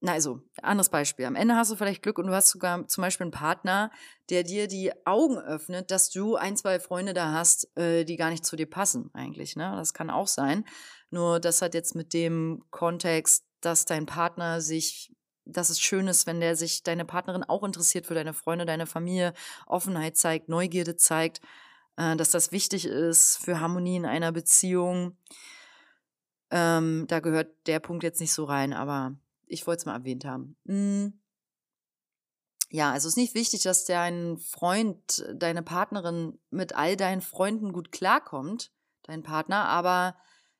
na 0.00 0.12
also, 0.12 0.40
anderes 0.62 0.90
Beispiel. 0.90 1.24
Am 1.24 1.34
Ende 1.34 1.56
hast 1.56 1.72
du 1.72 1.76
vielleicht 1.76 2.02
Glück 2.02 2.18
und 2.18 2.28
du 2.28 2.32
hast 2.32 2.50
sogar 2.50 2.86
zum 2.86 3.02
Beispiel 3.02 3.24
einen 3.24 3.32
Partner, 3.32 3.90
der 4.30 4.44
dir 4.44 4.68
die 4.68 4.92
Augen 5.06 5.38
öffnet, 5.38 5.90
dass 5.90 6.08
du 6.08 6.36
ein, 6.36 6.56
zwei 6.56 6.78
Freunde 6.78 7.14
da 7.14 7.32
hast, 7.32 7.76
äh, 7.76 8.04
die 8.04 8.16
gar 8.16 8.30
nicht 8.30 8.46
zu 8.46 8.54
dir 8.54 8.70
passen 8.70 9.10
eigentlich. 9.12 9.56
Ne? 9.56 9.72
Das 9.76 9.94
kann 9.94 10.10
auch 10.10 10.28
sein. 10.28 10.64
Nur 11.10 11.40
das 11.40 11.62
hat 11.62 11.74
jetzt 11.74 11.96
mit 11.96 12.12
dem 12.12 12.62
Kontext, 12.70 13.44
dass 13.60 13.86
dein 13.86 14.06
Partner 14.06 14.60
sich, 14.60 15.12
dass 15.44 15.68
es 15.68 15.80
schön 15.80 16.06
ist, 16.06 16.28
wenn 16.28 16.40
der 16.40 16.54
sich, 16.54 16.84
deine 16.84 17.04
Partnerin 17.04 17.42
auch 17.42 17.64
interessiert 17.64 18.06
für 18.06 18.14
deine 18.14 18.34
Freunde, 18.34 18.66
deine 18.66 18.86
Familie, 18.86 19.34
Offenheit 19.66 20.16
zeigt, 20.16 20.48
Neugierde 20.48 20.94
zeigt, 20.94 21.40
äh, 21.96 22.14
dass 22.14 22.30
das 22.30 22.52
wichtig 22.52 22.84
ist 22.84 23.38
für 23.38 23.58
Harmonie 23.58 23.96
in 23.96 24.06
einer 24.06 24.30
Beziehung. 24.30 25.16
Ähm, 26.52 27.06
da 27.08 27.18
gehört 27.18 27.48
der 27.66 27.80
Punkt 27.80 28.04
jetzt 28.04 28.20
nicht 28.20 28.32
so 28.32 28.44
rein, 28.44 28.72
aber 28.72 29.16
ich 29.48 29.66
wollte 29.66 29.80
es 29.80 29.86
mal 29.86 29.94
erwähnt 29.94 30.24
haben. 30.24 30.56
Hm. 30.66 31.20
Ja, 32.70 32.92
also 32.92 33.08
es 33.08 33.14
ist 33.14 33.16
nicht 33.16 33.34
wichtig, 33.34 33.62
dass 33.62 33.86
dein 33.86 34.36
Freund, 34.36 35.26
deine 35.34 35.62
Partnerin 35.62 36.38
mit 36.50 36.74
all 36.74 36.96
deinen 36.96 37.22
Freunden 37.22 37.72
gut 37.72 37.92
klarkommt, 37.92 38.72
dein 39.04 39.22
Partner, 39.22 39.64
aber 39.64 40.16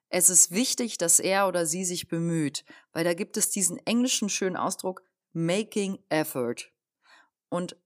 es 0.08 0.30
ist 0.30 0.50
wichtig, 0.52 0.96
dass 0.96 1.20
er 1.20 1.48
oder 1.48 1.66
sie 1.66 1.84
sich 1.84 2.08
bemüht, 2.08 2.64
weil 2.92 3.04
da 3.04 3.12
gibt 3.12 3.36
es 3.36 3.50
diesen 3.50 3.76
englischen 3.86 4.30
schönen 4.30 4.56
Ausdruck 4.56 5.02
making 5.32 5.98
effort. 6.08 6.72
Und 7.50 7.76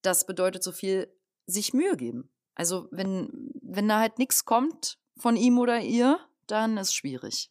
das 0.00 0.26
bedeutet 0.26 0.62
so 0.62 0.72
viel, 0.72 1.14
sich 1.46 1.74
Mühe 1.74 1.96
geben. 1.96 2.30
Also 2.54 2.88
wenn, 2.90 3.50
wenn 3.60 3.88
da 3.88 4.00
halt 4.00 4.18
nichts 4.18 4.46
kommt 4.46 4.98
von 5.16 5.36
ihm 5.36 5.58
oder 5.58 5.80
ihr, 5.80 6.18
dann 6.46 6.78
ist 6.78 6.94
schwierig. 6.94 7.50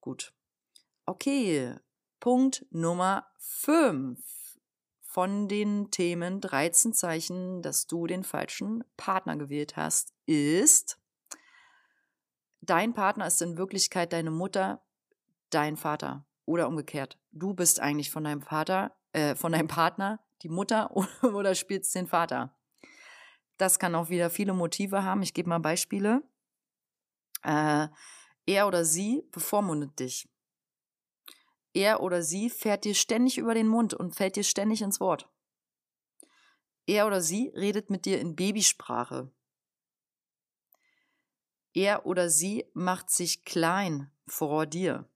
Gut. 0.00 0.32
Okay, 1.10 1.74
Punkt 2.20 2.64
Nummer 2.70 3.26
5 3.38 4.20
von 5.00 5.48
den 5.48 5.90
Themen 5.90 6.40
13 6.40 6.92
Zeichen, 6.92 7.62
dass 7.62 7.88
du 7.88 8.06
den 8.06 8.22
falschen 8.22 8.84
Partner 8.96 9.36
gewählt 9.36 9.76
hast, 9.76 10.14
ist, 10.26 11.00
dein 12.60 12.94
Partner 12.94 13.26
ist 13.26 13.42
in 13.42 13.58
Wirklichkeit 13.58 14.12
deine 14.12 14.30
Mutter, 14.30 14.84
dein 15.50 15.76
Vater 15.76 16.24
oder 16.44 16.68
umgekehrt. 16.68 17.18
Du 17.32 17.54
bist 17.54 17.80
eigentlich 17.80 18.12
von 18.12 18.22
deinem 18.22 18.42
Vater, 18.42 18.96
äh, 19.12 19.34
von 19.34 19.50
deinem 19.50 19.66
Partner 19.66 20.20
die 20.42 20.48
Mutter 20.48 20.94
oder 21.24 21.56
spielst 21.56 21.92
den 21.96 22.06
Vater. 22.06 22.54
Das 23.56 23.80
kann 23.80 23.96
auch 23.96 24.10
wieder 24.10 24.30
viele 24.30 24.54
Motive 24.54 25.02
haben. 25.02 25.22
Ich 25.22 25.34
gebe 25.34 25.48
mal 25.48 25.58
Beispiele. 25.58 26.22
Äh, 27.42 27.88
er 28.46 28.68
oder 28.68 28.84
sie 28.84 29.24
bevormundet 29.32 29.98
dich 29.98 30.28
er 31.72 32.02
oder 32.02 32.22
sie 32.22 32.50
fährt 32.50 32.84
dir 32.84 32.94
ständig 32.94 33.38
über 33.38 33.54
den 33.54 33.68
Mund 33.68 33.94
und 33.94 34.14
fällt 34.14 34.36
dir 34.36 34.44
ständig 34.44 34.82
ins 34.82 35.00
Wort. 35.00 35.28
Er 36.86 37.06
oder 37.06 37.20
sie 37.20 37.52
redet 37.54 37.90
mit 37.90 38.04
dir 38.04 38.20
in 38.20 38.34
Babysprache. 38.34 39.30
Er 41.72 42.04
oder 42.06 42.28
sie 42.28 42.66
macht 42.74 43.10
sich 43.10 43.44
klein 43.44 44.10
vor 44.26 44.66
dir. 44.66 45.08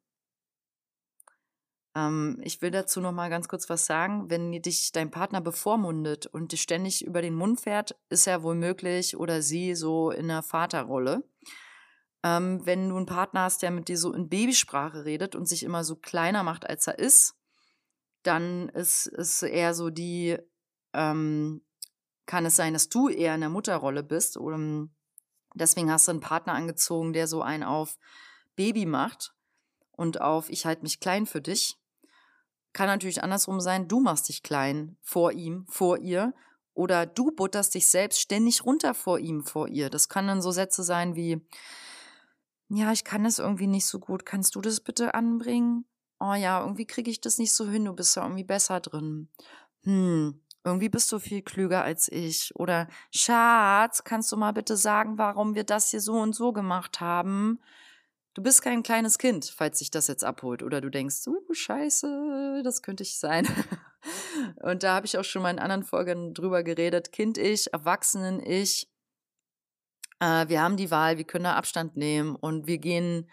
Ähm, 1.96 2.40
ich 2.42 2.62
will 2.62 2.70
dazu 2.70 3.00
noch 3.00 3.12
mal 3.12 3.30
ganz 3.30 3.48
kurz 3.48 3.68
was 3.68 3.86
sagen. 3.86 4.30
Wenn 4.30 4.52
dich 4.62 4.92
dein 4.92 5.10
Partner 5.10 5.40
bevormundet 5.40 6.26
und 6.26 6.52
dich 6.52 6.62
ständig 6.62 7.04
über 7.04 7.22
den 7.22 7.34
Mund 7.34 7.60
fährt, 7.60 7.96
ist 8.08 8.26
er 8.26 8.42
wohl 8.42 8.54
möglich 8.54 9.16
oder 9.16 9.42
sie 9.42 9.74
so 9.74 10.10
in 10.10 10.28
der 10.28 10.42
Vaterrolle. 10.42 11.24
Ähm, 12.24 12.64
wenn 12.64 12.88
du 12.88 12.96
einen 12.96 13.04
Partner 13.04 13.42
hast, 13.42 13.60
der 13.60 13.70
mit 13.70 13.88
dir 13.88 13.98
so 13.98 14.14
in 14.14 14.30
Babysprache 14.30 15.04
redet 15.04 15.36
und 15.36 15.46
sich 15.46 15.62
immer 15.62 15.84
so 15.84 15.94
kleiner 15.94 16.42
macht, 16.42 16.66
als 16.66 16.86
er 16.86 16.98
ist, 16.98 17.36
dann 18.22 18.70
ist 18.70 19.06
es 19.06 19.42
eher 19.42 19.74
so 19.74 19.90
die, 19.90 20.38
ähm, 20.94 21.60
kann 22.24 22.46
es 22.46 22.56
sein, 22.56 22.72
dass 22.72 22.88
du 22.88 23.10
eher 23.10 23.34
in 23.34 23.42
der 23.42 23.50
Mutterrolle 23.50 24.02
bist 24.02 24.38
oder 24.38 24.56
ähm, 24.56 24.94
deswegen 25.54 25.92
hast 25.92 26.08
du 26.08 26.12
einen 26.12 26.20
Partner 26.20 26.54
angezogen, 26.54 27.12
der 27.12 27.26
so 27.28 27.42
einen 27.42 27.62
auf 27.62 27.98
Baby 28.56 28.86
macht 28.86 29.34
und 29.92 30.22
auf 30.22 30.48
ich 30.48 30.64
halte 30.64 30.82
mich 30.82 31.00
klein 31.00 31.26
für 31.26 31.42
dich. 31.42 31.78
Kann 32.72 32.86
natürlich 32.86 33.22
andersrum 33.22 33.60
sein, 33.60 33.86
du 33.86 34.00
machst 34.00 34.30
dich 34.30 34.42
klein 34.42 34.96
vor 35.02 35.32
ihm, 35.32 35.66
vor 35.68 35.98
ihr 35.98 36.32
oder 36.72 37.04
du 37.04 37.32
butterst 37.32 37.74
dich 37.74 37.90
selbst 37.90 38.18
ständig 38.18 38.64
runter 38.64 38.94
vor 38.94 39.18
ihm, 39.18 39.44
vor 39.44 39.68
ihr. 39.68 39.90
Das 39.90 40.08
kann 40.08 40.26
dann 40.26 40.40
so 40.40 40.50
Sätze 40.50 40.82
sein 40.82 41.14
wie, 41.14 41.46
ja, 42.76 42.92
ich 42.92 43.04
kann 43.04 43.24
es 43.24 43.38
irgendwie 43.38 43.66
nicht 43.66 43.86
so 43.86 43.98
gut, 43.98 44.26
kannst 44.26 44.54
du 44.54 44.60
das 44.60 44.80
bitte 44.80 45.14
anbringen? 45.14 45.84
Oh 46.20 46.34
ja, 46.34 46.60
irgendwie 46.60 46.86
kriege 46.86 47.10
ich 47.10 47.20
das 47.20 47.38
nicht 47.38 47.54
so 47.54 47.68
hin, 47.68 47.84
du 47.84 47.92
bist 47.92 48.16
ja 48.16 48.22
irgendwie 48.22 48.44
besser 48.44 48.80
drin. 48.80 49.28
Hm, 49.82 50.40
irgendwie 50.64 50.88
bist 50.88 51.12
du 51.12 51.18
viel 51.18 51.42
klüger 51.42 51.84
als 51.84 52.10
ich. 52.10 52.54
Oder 52.56 52.88
Schatz, 53.10 54.04
kannst 54.04 54.32
du 54.32 54.36
mal 54.36 54.52
bitte 54.52 54.76
sagen, 54.76 55.18
warum 55.18 55.54
wir 55.54 55.64
das 55.64 55.90
hier 55.90 56.00
so 56.00 56.14
und 56.14 56.34
so 56.34 56.52
gemacht 56.52 57.00
haben? 57.00 57.60
Du 58.32 58.42
bist 58.42 58.62
kein 58.62 58.82
kleines 58.82 59.18
Kind, 59.18 59.44
falls 59.44 59.78
sich 59.78 59.90
das 59.90 60.08
jetzt 60.08 60.24
abholt. 60.24 60.62
Oder 60.62 60.80
du 60.80 60.90
denkst, 60.90 61.26
uh, 61.28 61.52
scheiße, 61.52 62.62
das 62.64 62.82
könnte 62.82 63.04
ich 63.04 63.18
sein. 63.18 63.46
Und 64.62 64.82
da 64.82 64.94
habe 64.94 65.06
ich 65.06 65.16
auch 65.16 65.24
schon 65.24 65.42
mal 65.42 65.50
in 65.50 65.60
anderen 65.60 65.84
Folgen 65.84 66.34
drüber 66.34 66.64
geredet. 66.64 67.12
Kind-Ich, 67.12 67.72
Erwachsenen-Ich. 67.72 68.90
Äh, 70.20 70.48
wir 70.48 70.62
haben 70.62 70.76
die 70.76 70.90
Wahl, 70.90 71.18
wir 71.18 71.24
können 71.24 71.44
da 71.44 71.54
Abstand 71.54 71.96
nehmen 71.96 72.36
und 72.36 72.66
wir 72.66 72.78
gehen, 72.78 73.30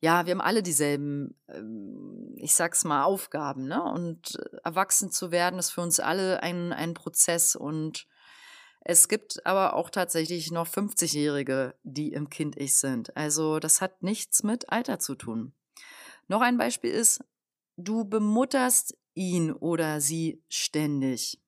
ja, 0.00 0.26
wir 0.26 0.32
haben 0.32 0.40
alle 0.40 0.62
dieselben, 0.62 1.36
ähm, 1.48 2.34
ich 2.36 2.54
sag's 2.54 2.84
mal, 2.84 3.04
Aufgaben. 3.04 3.68
Ne? 3.68 3.82
Und 3.82 4.36
äh, 4.36 4.56
erwachsen 4.64 5.12
zu 5.12 5.30
werden 5.30 5.58
ist 5.58 5.70
für 5.70 5.80
uns 5.80 6.00
alle 6.00 6.42
ein, 6.42 6.72
ein 6.72 6.94
Prozess 6.94 7.54
und 7.54 8.06
es 8.84 9.08
gibt 9.08 9.46
aber 9.46 9.74
auch 9.74 9.90
tatsächlich 9.90 10.50
noch 10.50 10.66
50-Jährige, 10.66 11.76
die 11.84 12.12
im 12.12 12.28
Kind-Ich 12.28 12.76
sind. 12.78 13.16
Also 13.16 13.60
das 13.60 13.80
hat 13.80 14.02
nichts 14.02 14.42
mit 14.42 14.70
Alter 14.70 14.98
zu 14.98 15.14
tun. 15.14 15.54
Noch 16.26 16.40
ein 16.40 16.58
Beispiel 16.58 16.90
ist, 16.90 17.24
du 17.76 18.04
bemutterst 18.04 18.98
ihn 19.14 19.52
oder 19.52 20.00
sie 20.00 20.42
ständig. 20.48 21.40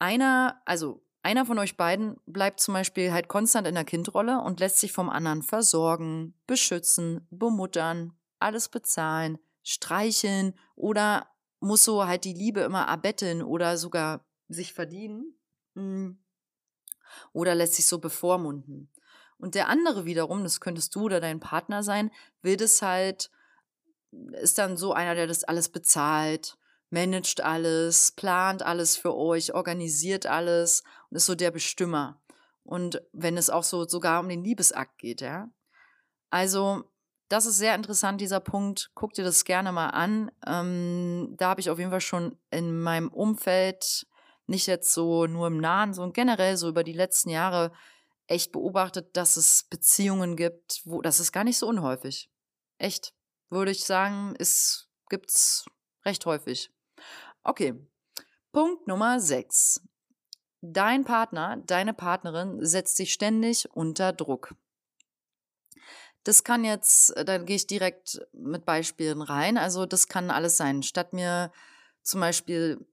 Einer, 0.00 0.60
also 0.64 1.03
einer 1.24 1.46
von 1.46 1.58
euch 1.58 1.76
beiden 1.76 2.18
bleibt 2.26 2.60
zum 2.60 2.74
Beispiel 2.74 3.12
halt 3.12 3.28
konstant 3.28 3.66
in 3.66 3.74
der 3.74 3.84
Kindrolle 3.84 4.40
und 4.40 4.60
lässt 4.60 4.78
sich 4.78 4.92
vom 4.92 5.08
anderen 5.08 5.42
versorgen, 5.42 6.34
beschützen, 6.46 7.26
bemuttern, 7.30 8.12
alles 8.38 8.68
bezahlen, 8.68 9.38
streicheln 9.62 10.54
oder 10.76 11.26
muss 11.60 11.82
so 11.82 12.06
halt 12.06 12.24
die 12.24 12.34
Liebe 12.34 12.60
immer 12.60 12.82
erbetteln 12.88 13.42
oder 13.42 13.78
sogar 13.78 14.26
sich 14.48 14.74
verdienen. 14.74 15.34
Hm. 15.74 16.18
Oder 17.32 17.54
lässt 17.54 17.74
sich 17.74 17.86
so 17.86 17.98
bevormunden. 17.98 18.90
Und 19.38 19.54
der 19.54 19.68
andere 19.68 20.04
wiederum, 20.04 20.42
das 20.42 20.60
könntest 20.60 20.94
du 20.94 21.04
oder 21.04 21.20
dein 21.20 21.40
Partner 21.40 21.82
sein, 21.82 22.10
will 22.42 22.58
das 22.58 22.82
halt, 22.82 23.30
ist 24.42 24.58
dann 24.58 24.76
so 24.76 24.92
einer, 24.92 25.14
der 25.14 25.26
das 25.26 25.44
alles 25.44 25.70
bezahlt, 25.70 26.58
managt 26.94 27.42
alles, 27.42 28.12
plant 28.12 28.62
alles 28.62 28.96
für 28.96 29.14
euch, 29.14 29.52
organisiert 29.52 30.26
alles 30.26 30.84
und 31.10 31.16
ist 31.16 31.26
so 31.26 31.34
der 31.34 31.50
Bestimmer. 31.50 32.22
Und 32.62 33.02
wenn 33.12 33.36
es 33.36 33.50
auch 33.50 33.64
so 33.64 33.84
sogar 33.84 34.20
um 34.20 34.28
den 34.28 34.44
Liebesakt 34.44 34.96
geht, 34.98 35.20
ja. 35.20 35.50
Also, 36.30 36.84
das 37.28 37.46
ist 37.46 37.58
sehr 37.58 37.74
interessant, 37.74 38.20
dieser 38.20 38.40
Punkt. 38.40 38.90
Guck 38.94 39.12
dir 39.12 39.24
das 39.24 39.44
gerne 39.44 39.72
mal 39.72 39.88
an. 39.88 40.30
Ähm, 40.46 41.34
da 41.36 41.50
habe 41.50 41.60
ich 41.60 41.68
auf 41.68 41.78
jeden 41.78 41.90
Fall 41.90 42.00
schon 42.00 42.38
in 42.50 42.80
meinem 42.80 43.08
Umfeld 43.08 44.06
nicht 44.46 44.66
jetzt 44.66 44.92
so 44.92 45.26
nur 45.26 45.48
im 45.48 45.58
Nahen, 45.58 45.94
sondern 45.94 46.12
generell 46.12 46.56
so 46.56 46.68
über 46.68 46.84
die 46.84 46.92
letzten 46.92 47.30
Jahre 47.30 47.72
echt 48.26 48.52
beobachtet, 48.52 49.16
dass 49.16 49.36
es 49.36 49.66
Beziehungen 49.68 50.36
gibt, 50.36 50.82
wo 50.84 51.02
das 51.02 51.18
ist 51.18 51.32
gar 51.32 51.44
nicht 51.44 51.58
so 51.58 51.66
unhäufig. 51.66 52.30
Echt, 52.78 53.14
würde 53.50 53.70
ich 53.70 53.84
sagen, 53.84 54.34
es 54.38 54.88
gibt's 55.08 55.64
recht 56.04 56.24
häufig. 56.26 56.73
Okay. 57.44 57.74
Punkt 58.52 58.86
Nummer 58.86 59.20
6. 59.20 59.82
Dein 60.62 61.04
Partner, 61.04 61.58
deine 61.66 61.92
Partnerin 61.92 62.64
setzt 62.64 62.98
dich 62.98 63.12
ständig 63.12 63.70
unter 63.70 64.14
Druck. 64.14 64.54
Das 66.22 66.42
kann 66.42 66.64
jetzt, 66.64 67.12
da 67.26 67.36
gehe 67.36 67.56
ich 67.56 67.66
direkt 67.66 68.26
mit 68.32 68.64
Beispielen 68.64 69.20
rein. 69.20 69.58
Also 69.58 69.84
das 69.84 70.08
kann 70.08 70.30
alles 70.30 70.56
sein. 70.56 70.82
Statt 70.82 71.12
mir 71.12 71.52
zum 72.02 72.20
Beispiel 72.20 72.86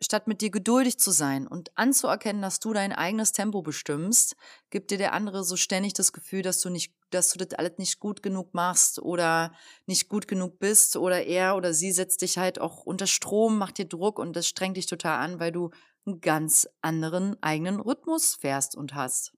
Statt 0.00 0.26
mit 0.26 0.40
dir 0.40 0.50
geduldig 0.50 0.98
zu 0.98 1.12
sein 1.12 1.46
und 1.46 1.70
anzuerkennen, 1.76 2.42
dass 2.42 2.58
du 2.58 2.72
dein 2.72 2.92
eigenes 2.92 3.30
Tempo 3.30 3.62
bestimmst, 3.62 4.34
gibt 4.70 4.90
dir 4.90 4.98
der 4.98 5.12
andere 5.12 5.44
so 5.44 5.56
ständig 5.56 5.94
das 5.94 6.12
Gefühl, 6.12 6.42
dass 6.42 6.60
du 6.60 6.68
nicht, 6.68 6.92
dass 7.10 7.30
du 7.30 7.38
das 7.38 7.56
alles 7.56 7.78
nicht 7.78 8.00
gut 8.00 8.20
genug 8.20 8.54
machst 8.54 9.00
oder 9.00 9.52
nicht 9.86 10.08
gut 10.08 10.26
genug 10.26 10.58
bist 10.58 10.96
oder 10.96 11.24
er 11.24 11.54
oder 11.54 11.72
sie 11.72 11.92
setzt 11.92 12.22
dich 12.22 12.38
halt 12.38 12.60
auch 12.60 12.84
unter 12.84 13.06
Strom, 13.06 13.56
macht 13.56 13.78
dir 13.78 13.86
Druck 13.86 14.18
und 14.18 14.34
das 14.34 14.48
strengt 14.48 14.76
dich 14.76 14.86
total 14.86 15.20
an, 15.20 15.38
weil 15.38 15.52
du 15.52 15.70
einen 16.06 16.20
ganz 16.20 16.68
anderen 16.82 17.40
eigenen 17.42 17.78
Rhythmus 17.78 18.34
fährst 18.34 18.76
und 18.76 18.94
hast. 18.94 19.32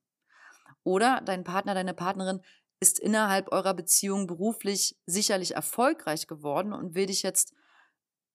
Oder 0.84 1.20
dein 1.24 1.44
Partner, 1.44 1.74
deine 1.74 1.94
Partnerin 1.94 2.40
ist 2.80 2.98
innerhalb 2.98 3.52
eurer 3.52 3.74
Beziehung 3.74 4.26
beruflich 4.26 4.96
sicherlich 5.06 5.54
erfolgreich 5.54 6.26
geworden 6.26 6.72
und 6.72 6.94
will 6.94 7.06
dich 7.06 7.22
jetzt 7.22 7.54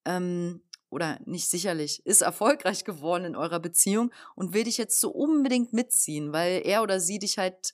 ähm, 0.06 0.64
oder 0.92 1.20
nicht 1.26 1.50
sicherlich, 1.50 2.06
ist 2.06 2.22
erfolgreich 2.22 2.84
geworden 2.84 3.26
in 3.26 3.36
eurer 3.36 3.60
Beziehung 3.60 4.12
und 4.36 4.54
will 4.54 4.66
dich 4.66 4.78
jetzt 4.78 5.00
so 5.00 5.10
unbedingt 5.10 5.74
mitziehen, 5.74 6.34
weil 6.34 6.62
er 6.66 6.84
oder 6.84 7.00
sie 7.00 7.18
dich 7.18 7.38
halt 7.38 7.74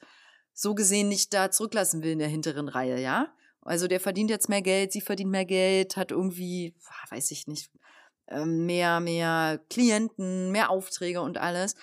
so 0.54 0.76
gesehen 0.76 1.10
nicht 1.10 1.34
da 1.34 1.52
zurücklassen 1.52 2.04
will 2.04 2.12
in 2.12 2.20
der 2.20 2.28
hinteren 2.30 2.70
Reihe, 2.70 3.00
ja? 3.00 3.34
Also 3.62 3.88
der 3.88 4.00
verdient 4.00 4.30
jetzt 4.30 4.48
mehr 4.48 4.62
Geld, 4.62 4.94
sie 4.94 5.02
verdient 5.02 5.32
mehr 5.32 5.46
Geld, 5.46 5.98
hat 5.98 6.12
irgendwie, 6.12 6.74
weiß 7.10 7.32
ich 7.32 7.48
nicht, 7.48 7.70
ähm, 8.28 8.66
mehr, 8.66 9.00
mehr 9.00 9.60
Klienten, 9.70 10.52
mehr 10.52 10.70
Aufträge 10.70 11.22
und 11.22 11.38
alles. 11.38 11.76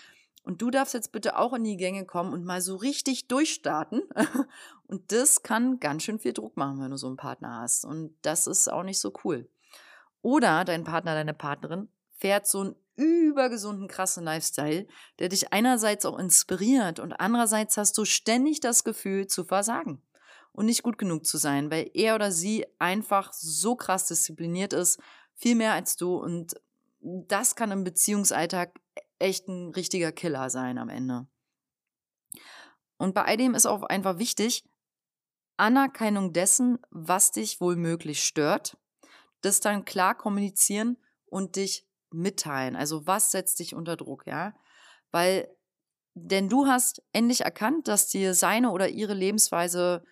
Und 0.44 0.62
du 0.62 0.70
darfst 0.70 0.94
jetzt 0.94 1.12
bitte 1.12 1.38
auch 1.38 1.53
in 1.53 1.64
die 1.64 1.77
Gänge 1.77 2.05
kommen 2.05 2.33
und 2.33 2.44
mal 2.44 2.61
so 2.61 2.77
richtig 2.77 3.29
durchstarten. 3.29 4.03
Und 4.87 5.11
das 5.12 5.42
kann 5.42 5.81
ganz 5.81 6.03
schön 6.03 6.18
viel 6.18 6.35
Druck 6.35 6.59
machen, 6.59 6.79
wenn 6.81 6.90
du 6.90 6.99
so 6.99 7.07
einen 7.07 7.16
Partner 7.16 7.61
hast. 7.62 7.87
Und 7.87 8.14
das 8.20 8.47
ist 8.47 8.70
auch 8.70 8.83
nicht 8.83 9.01
so 9.01 9.14
cool. 9.25 9.49
Oder 10.24 10.64
dein 10.64 10.84
Partner, 10.84 11.12
deine 11.12 11.34
Partnerin 11.34 11.90
fährt 12.16 12.46
so 12.46 12.60
einen 12.62 12.76
übergesunden, 12.96 13.88
krassen 13.88 14.24
Lifestyle, 14.24 14.87
der 15.18 15.28
dich 15.28 15.52
einerseits 15.52 16.06
auch 16.06 16.18
inspiriert 16.18 16.98
und 16.98 17.12
andererseits 17.12 17.76
hast 17.76 17.98
du 17.98 18.06
ständig 18.06 18.60
das 18.60 18.84
Gefühl 18.84 19.26
zu 19.26 19.44
versagen 19.44 20.00
und 20.52 20.64
nicht 20.64 20.82
gut 20.82 20.96
genug 20.96 21.26
zu 21.26 21.37
sein, 21.37 21.70
weil 21.70 21.90
er 21.92 22.14
oder 22.14 22.32
sie 22.32 22.64
einfach 22.78 23.34
so 23.34 23.76
krass 23.76 24.06
diszipliniert 24.06 24.72
ist, 24.72 24.98
viel 25.34 25.56
mehr 25.56 25.74
als 25.74 25.96
du 25.96 26.16
und 26.16 26.54
das 27.00 27.54
kann 27.54 27.70
im 27.70 27.84
Beziehungsalltag 27.84 28.80
echt 29.18 29.46
ein 29.46 29.72
richtiger 29.74 30.10
Killer 30.10 30.48
sein 30.48 30.78
am 30.78 30.88
Ende. 30.88 31.26
Und 32.96 33.14
bei 33.14 33.26
all 33.26 33.37
dem 33.37 33.54
ist 33.54 33.66
auch 33.66 33.82
einfach 33.82 34.16
wichtig, 34.16 34.64
Anerkennung 35.58 36.32
dessen, 36.32 36.78
was 36.88 37.30
dich 37.30 37.60
wohl 37.60 37.76
möglich 37.76 38.24
stört 38.24 38.78
das 39.44 39.61
dann 39.61 39.85
klar 39.85 40.16
kommunizieren 40.16 40.96
und 41.26 41.57
dich 41.57 41.87
mitteilen. 42.11 42.76
Also 42.76 43.07
was 43.07 43.30
setzt 43.30 43.59
dich 43.59 43.74
unter 43.74 43.96
Druck, 43.96 44.26
ja? 44.26 44.54
Weil, 45.11 45.48
denn 46.14 46.48
du 46.48 46.66
hast 46.66 47.02
endlich 47.12 47.42
erkannt, 47.42 47.88
dass 47.88 48.09
dir 48.09 48.35
seine 48.35 48.70
oder 48.70 48.88
ihre 48.88 49.14
Lebensweise 49.14 50.04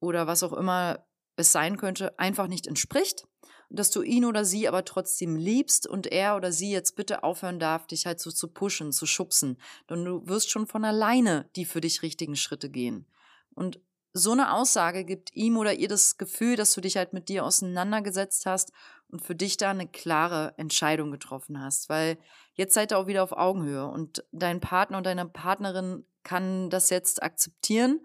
oder 0.00 0.26
was 0.26 0.42
auch 0.42 0.52
immer 0.52 1.06
es 1.36 1.52
sein 1.52 1.76
könnte, 1.76 2.18
einfach 2.18 2.46
nicht 2.46 2.66
entspricht. 2.66 3.26
Und 3.68 3.78
dass 3.78 3.90
du 3.90 4.02
ihn 4.02 4.24
oder 4.24 4.44
sie 4.44 4.66
aber 4.66 4.84
trotzdem 4.84 5.36
liebst 5.36 5.86
und 5.86 6.08
er 6.08 6.36
oder 6.36 6.52
sie 6.52 6.72
jetzt 6.72 6.96
bitte 6.96 7.22
aufhören 7.22 7.60
darf, 7.60 7.86
dich 7.86 8.04
halt 8.04 8.20
so 8.20 8.30
zu 8.30 8.48
pushen, 8.48 8.92
zu 8.92 9.06
schubsen. 9.06 9.58
Denn 9.88 10.04
du 10.04 10.26
wirst 10.26 10.50
schon 10.50 10.66
von 10.66 10.84
alleine 10.84 11.48
die 11.56 11.64
für 11.64 11.80
dich 11.80 12.02
richtigen 12.02 12.36
Schritte 12.36 12.68
gehen. 12.68 13.06
Und 13.54 13.80
so 14.12 14.32
eine 14.32 14.52
Aussage 14.52 15.04
gibt 15.04 15.34
ihm 15.34 15.56
oder 15.56 15.74
ihr 15.74 15.88
das 15.88 16.18
Gefühl, 16.18 16.56
dass 16.56 16.72
du 16.72 16.80
dich 16.80 16.96
halt 16.96 17.12
mit 17.12 17.28
dir 17.28 17.44
auseinandergesetzt 17.44 18.46
hast 18.46 18.72
und 19.08 19.24
für 19.24 19.34
dich 19.34 19.56
da 19.56 19.70
eine 19.70 19.88
klare 19.88 20.54
Entscheidung 20.56 21.10
getroffen 21.10 21.60
hast, 21.60 21.88
weil 21.88 22.18
jetzt 22.54 22.74
seid 22.74 22.92
ihr 22.92 22.98
auch 22.98 23.06
wieder 23.06 23.22
auf 23.22 23.32
Augenhöhe 23.32 23.86
und 23.86 24.24
dein 24.32 24.60
Partner 24.60 24.98
und 24.98 25.06
deine 25.06 25.26
Partnerin 25.26 26.04
kann 26.22 26.70
das 26.70 26.90
jetzt 26.90 27.22
akzeptieren 27.22 28.00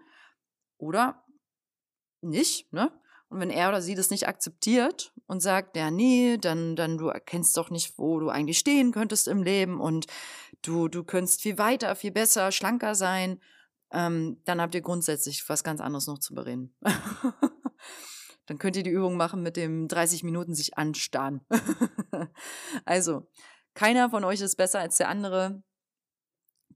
oder 0.78 1.24
nicht, 2.20 2.72
ne? 2.72 2.92
Und 3.28 3.40
wenn 3.40 3.50
er 3.50 3.68
oder 3.68 3.82
sie 3.82 3.96
das 3.96 4.10
nicht 4.10 4.28
akzeptiert 4.28 5.12
und 5.26 5.40
sagt, 5.40 5.76
ja, 5.76 5.90
nee, 5.90 6.38
dann, 6.38 6.76
dann 6.76 6.96
du 6.96 7.08
erkennst 7.08 7.56
doch 7.56 7.70
nicht, 7.70 7.98
wo 7.98 8.20
du 8.20 8.28
eigentlich 8.28 8.58
stehen 8.58 8.92
könntest 8.92 9.26
im 9.26 9.42
Leben 9.42 9.80
und 9.80 10.06
du, 10.62 10.86
du 10.86 11.02
könntest 11.02 11.42
viel 11.42 11.58
weiter, 11.58 11.96
viel 11.96 12.12
besser, 12.12 12.52
schlanker 12.52 12.94
sein, 12.94 13.40
ähm, 13.92 14.40
dann 14.44 14.60
habt 14.60 14.74
ihr 14.74 14.82
grundsätzlich 14.82 15.48
was 15.48 15.64
ganz 15.64 15.80
anderes 15.80 16.06
noch 16.06 16.18
zu 16.18 16.34
bereden. 16.34 16.74
Dann 18.46 18.58
könnt 18.58 18.76
ihr 18.76 18.84
die 18.84 18.90
Übung 18.90 19.16
machen 19.16 19.42
mit 19.42 19.56
dem 19.56 19.88
30 19.88 20.22
Minuten 20.22 20.54
sich 20.54 20.78
anstarren. 20.78 21.44
also, 22.84 23.28
keiner 23.74 24.08
von 24.08 24.24
euch 24.24 24.40
ist 24.40 24.56
besser 24.56 24.78
als 24.78 24.96
der 24.96 25.08
andere. 25.08 25.62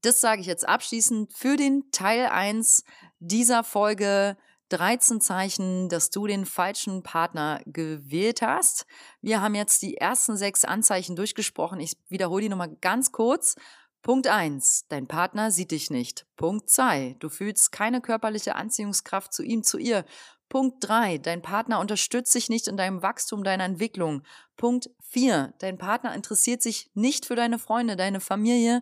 Das 0.03 0.21
sage 0.21 0.41
ich 0.41 0.47
jetzt 0.47 0.69
abschließend 0.69 1.33
für 1.33 1.57
den 1.57 1.91
Teil 1.93 2.27
1 2.27 2.85
dieser 3.21 3.63
Folge 3.63 4.37
13 4.71 5.21
Zeichen, 5.21 5.89
dass 5.89 6.11
du 6.11 6.27
den 6.27 6.47
falschen 6.47 7.03
Partner 7.03 7.61
gewählt 7.67 8.41
hast. 8.43 8.87
Wir 9.21 9.41
haben 9.41 9.55
jetzt 9.55 9.83
die 9.83 9.97
ersten 9.97 10.37
sechs 10.37 10.65
Anzeichen 10.65 11.17
durchgesprochen. 11.17 11.81
Ich 11.81 11.97
wiederhole 12.09 12.43
die 12.43 12.49
nochmal 12.49 12.77
ganz 12.81 13.13
kurz. 13.13 13.57
Punkt 14.03 14.29
1. 14.29 14.87
Dein 14.89 15.07
Partner 15.07 15.51
sieht 15.51 15.73
dich 15.73 15.91
nicht. 15.91 16.27
Punkt 16.37 16.71
2. 16.71 17.17
Du 17.19 17.29
fühlst 17.29 17.71
keine 17.71 18.01
körperliche 18.01 18.55
Anziehungskraft 18.57 19.33
zu 19.33 19.43
ihm, 19.43 19.63
zu 19.63 19.77
ihr. 19.77 20.07
Punkt 20.49 20.77
3. 20.81 21.19
Dein 21.19 21.43
Partner 21.43 21.81
unterstützt 21.81 22.35
dich 22.35 22.49
nicht 22.49 22.67
in 22.67 22.79
deinem 22.79 23.03
Wachstum, 23.03 23.45
deiner 23.45 23.65
Entwicklung. 23.65 24.23
Punkt 24.57 24.89
4. 25.03 25.53
Dein 25.59 25.77
Partner 25.77 26.15
interessiert 26.15 26.63
sich 26.63 26.91
nicht 26.95 27.27
für 27.27 27.37
deine 27.37 27.59
Freunde, 27.59 27.95
deine 27.95 28.21
Familie. 28.21 28.81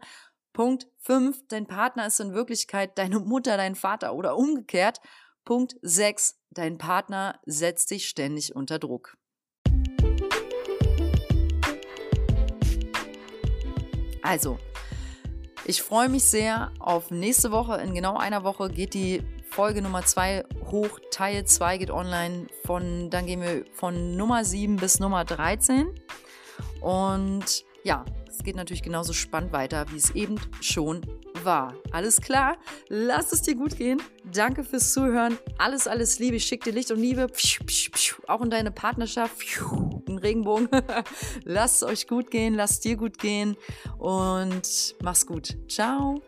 Punkt 0.52 0.86
5. 0.98 1.48
Dein 1.48 1.66
Partner 1.66 2.06
ist 2.06 2.20
in 2.20 2.32
Wirklichkeit 2.32 2.96
deine 2.96 3.18
Mutter, 3.18 3.56
dein 3.56 3.74
Vater 3.74 4.14
oder 4.14 4.36
umgekehrt. 4.36 5.00
Punkt 5.44 5.74
6. 5.82 6.38
Dein 6.50 6.78
Partner 6.78 7.40
setzt 7.44 7.90
dich 7.90 8.08
ständig 8.08 8.54
unter 8.54 8.78
Druck. 8.78 9.16
Also, 14.22 14.58
ich 15.68 15.82
freue 15.82 16.08
mich 16.08 16.24
sehr 16.24 16.72
auf 16.78 17.10
nächste 17.10 17.50
Woche. 17.50 17.76
In 17.76 17.92
genau 17.92 18.16
einer 18.16 18.42
Woche 18.42 18.70
geht 18.70 18.94
die 18.94 19.22
Folge 19.50 19.82
Nummer 19.82 20.02
2 20.02 20.44
hoch. 20.70 20.98
Teil 21.10 21.44
2 21.44 21.76
geht 21.76 21.90
online. 21.90 22.46
Von, 22.64 23.10
dann 23.10 23.26
gehen 23.26 23.42
wir 23.42 23.66
von 23.74 24.16
Nummer 24.16 24.46
7 24.46 24.76
bis 24.76 24.98
Nummer 24.98 25.26
13. 25.26 25.88
Und 26.80 27.66
ja, 27.84 28.06
es 28.30 28.42
geht 28.42 28.56
natürlich 28.56 28.82
genauso 28.82 29.12
spannend 29.12 29.52
weiter, 29.52 29.84
wie 29.90 29.98
es 29.98 30.10
eben 30.14 30.36
schon 30.62 31.02
war. 31.44 31.74
Alles 31.92 32.22
klar? 32.22 32.56
Lass 32.88 33.32
es 33.32 33.42
dir 33.42 33.54
gut 33.54 33.76
gehen. 33.76 34.00
Danke 34.24 34.64
fürs 34.64 34.94
Zuhören. 34.94 35.36
Alles, 35.58 35.86
alles 35.86 36.18
Liebe. 36.18 36.36
Ich 36.36 36.46
schicke 36.46 36.70
dir 36.70 36.76
Licht 36.76 36.90
und 36.90 36.98
Liebe. 36.98 37.26
Auch 38.26 38.40
in 38.40 38.48
deine 38.48 38.70
Partnerschaft. 38.70 39.36
Ein 40.18 40.22
Regenbogen. 40.22 40.68
Lass 41.44 41.76
es 41.76 41.82
euch 41.84 42.08
gut 42.08 42.30
gehen. 42.30 42.54
Lass 42.54 42.72
es 42.72 42.80
dir 42.80 42.96
gut 42.96 43.18
gehen. 43.18 43.56
Und 43.98 44.96
mach's 45.02 45.26
gut. 45.26 45.56
Ciao. 45.68 46.20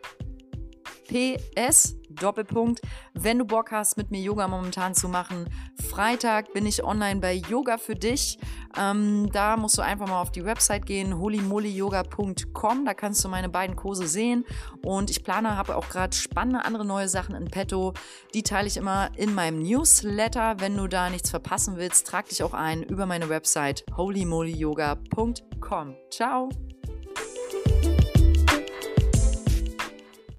PS, 1.09 1.97
Doppelpunkt, 2.15 2.81
wenn 3.15 3.39
du 3.39 3.45
Bock 3.45 3.73
hast, 3.73 3.97
mit 3.97 4.11
mir 4.11 4.21
Yoga 4.21 4.49
momentan 4.49 4.95
zu 4.95 5.09
machen. 5.09 5.49
Freitag 5.89 6.53
bin 6.53 6.67
ich 6.67 6.85
online 6.85 7.21
bei 7.21 7.35
Yoga 7.35 7.79
für 7.79 7.95
dich. 7.95 8.39
Ähm, 8.79 9.31
da 9.33 9.57
musst 9.57 9.79
du 9.79 9.83
einfach 9.83 10.07
mal 10.07 10.21
auf 10.21 10.31
die 10.31 10.45
Website 10.45 10.87
gehen, 10.87 11.19
holymollyyoga.com. 11.19 12.85
Da 12.85 12.95
kannst 12.95 13.25
du 13.25 13.29
meine 13.29 13.49
beiden 13.49 13.77
Kurse 13.77 14.07
sehen. 14.07 14.45
Und 14.85 15.11
ich 15.11 15.25
plane, 15.25 15.57
habe 15.57 15.77
auch 15.77 15.89
gerade 15.89 16.15
spannende 16.15 16.65
andere 16.65 16.85
neue 16.85 17.09
Sachen 17.09 17.35
in 17.35 17.51
petto. 17.51 17.95
Die 18.35 18.43
teile 18.43 18.69
ich 18.69 18.77
immer 18.77 19.11
in 19.17 19.35
meinem 19.35 19.63
Newsletter. 19.63 20.57
Wenn 20.59 20.77
du 20.77 20.87
da 20.87 21.11
nichts 21.11 21.31
verpassen 21.31 21.77
willst, 21.77 22.07
trag 22.07 22.29
dich 22.29 22.43
auch 22.43 22.55
ein 22.55 22.83
über 22.83 23.07
meine 23.07 23.29
Website 23.29 23.85
holymollyyoga.com. 23.97 25.97
Ciao! 26.11 26.49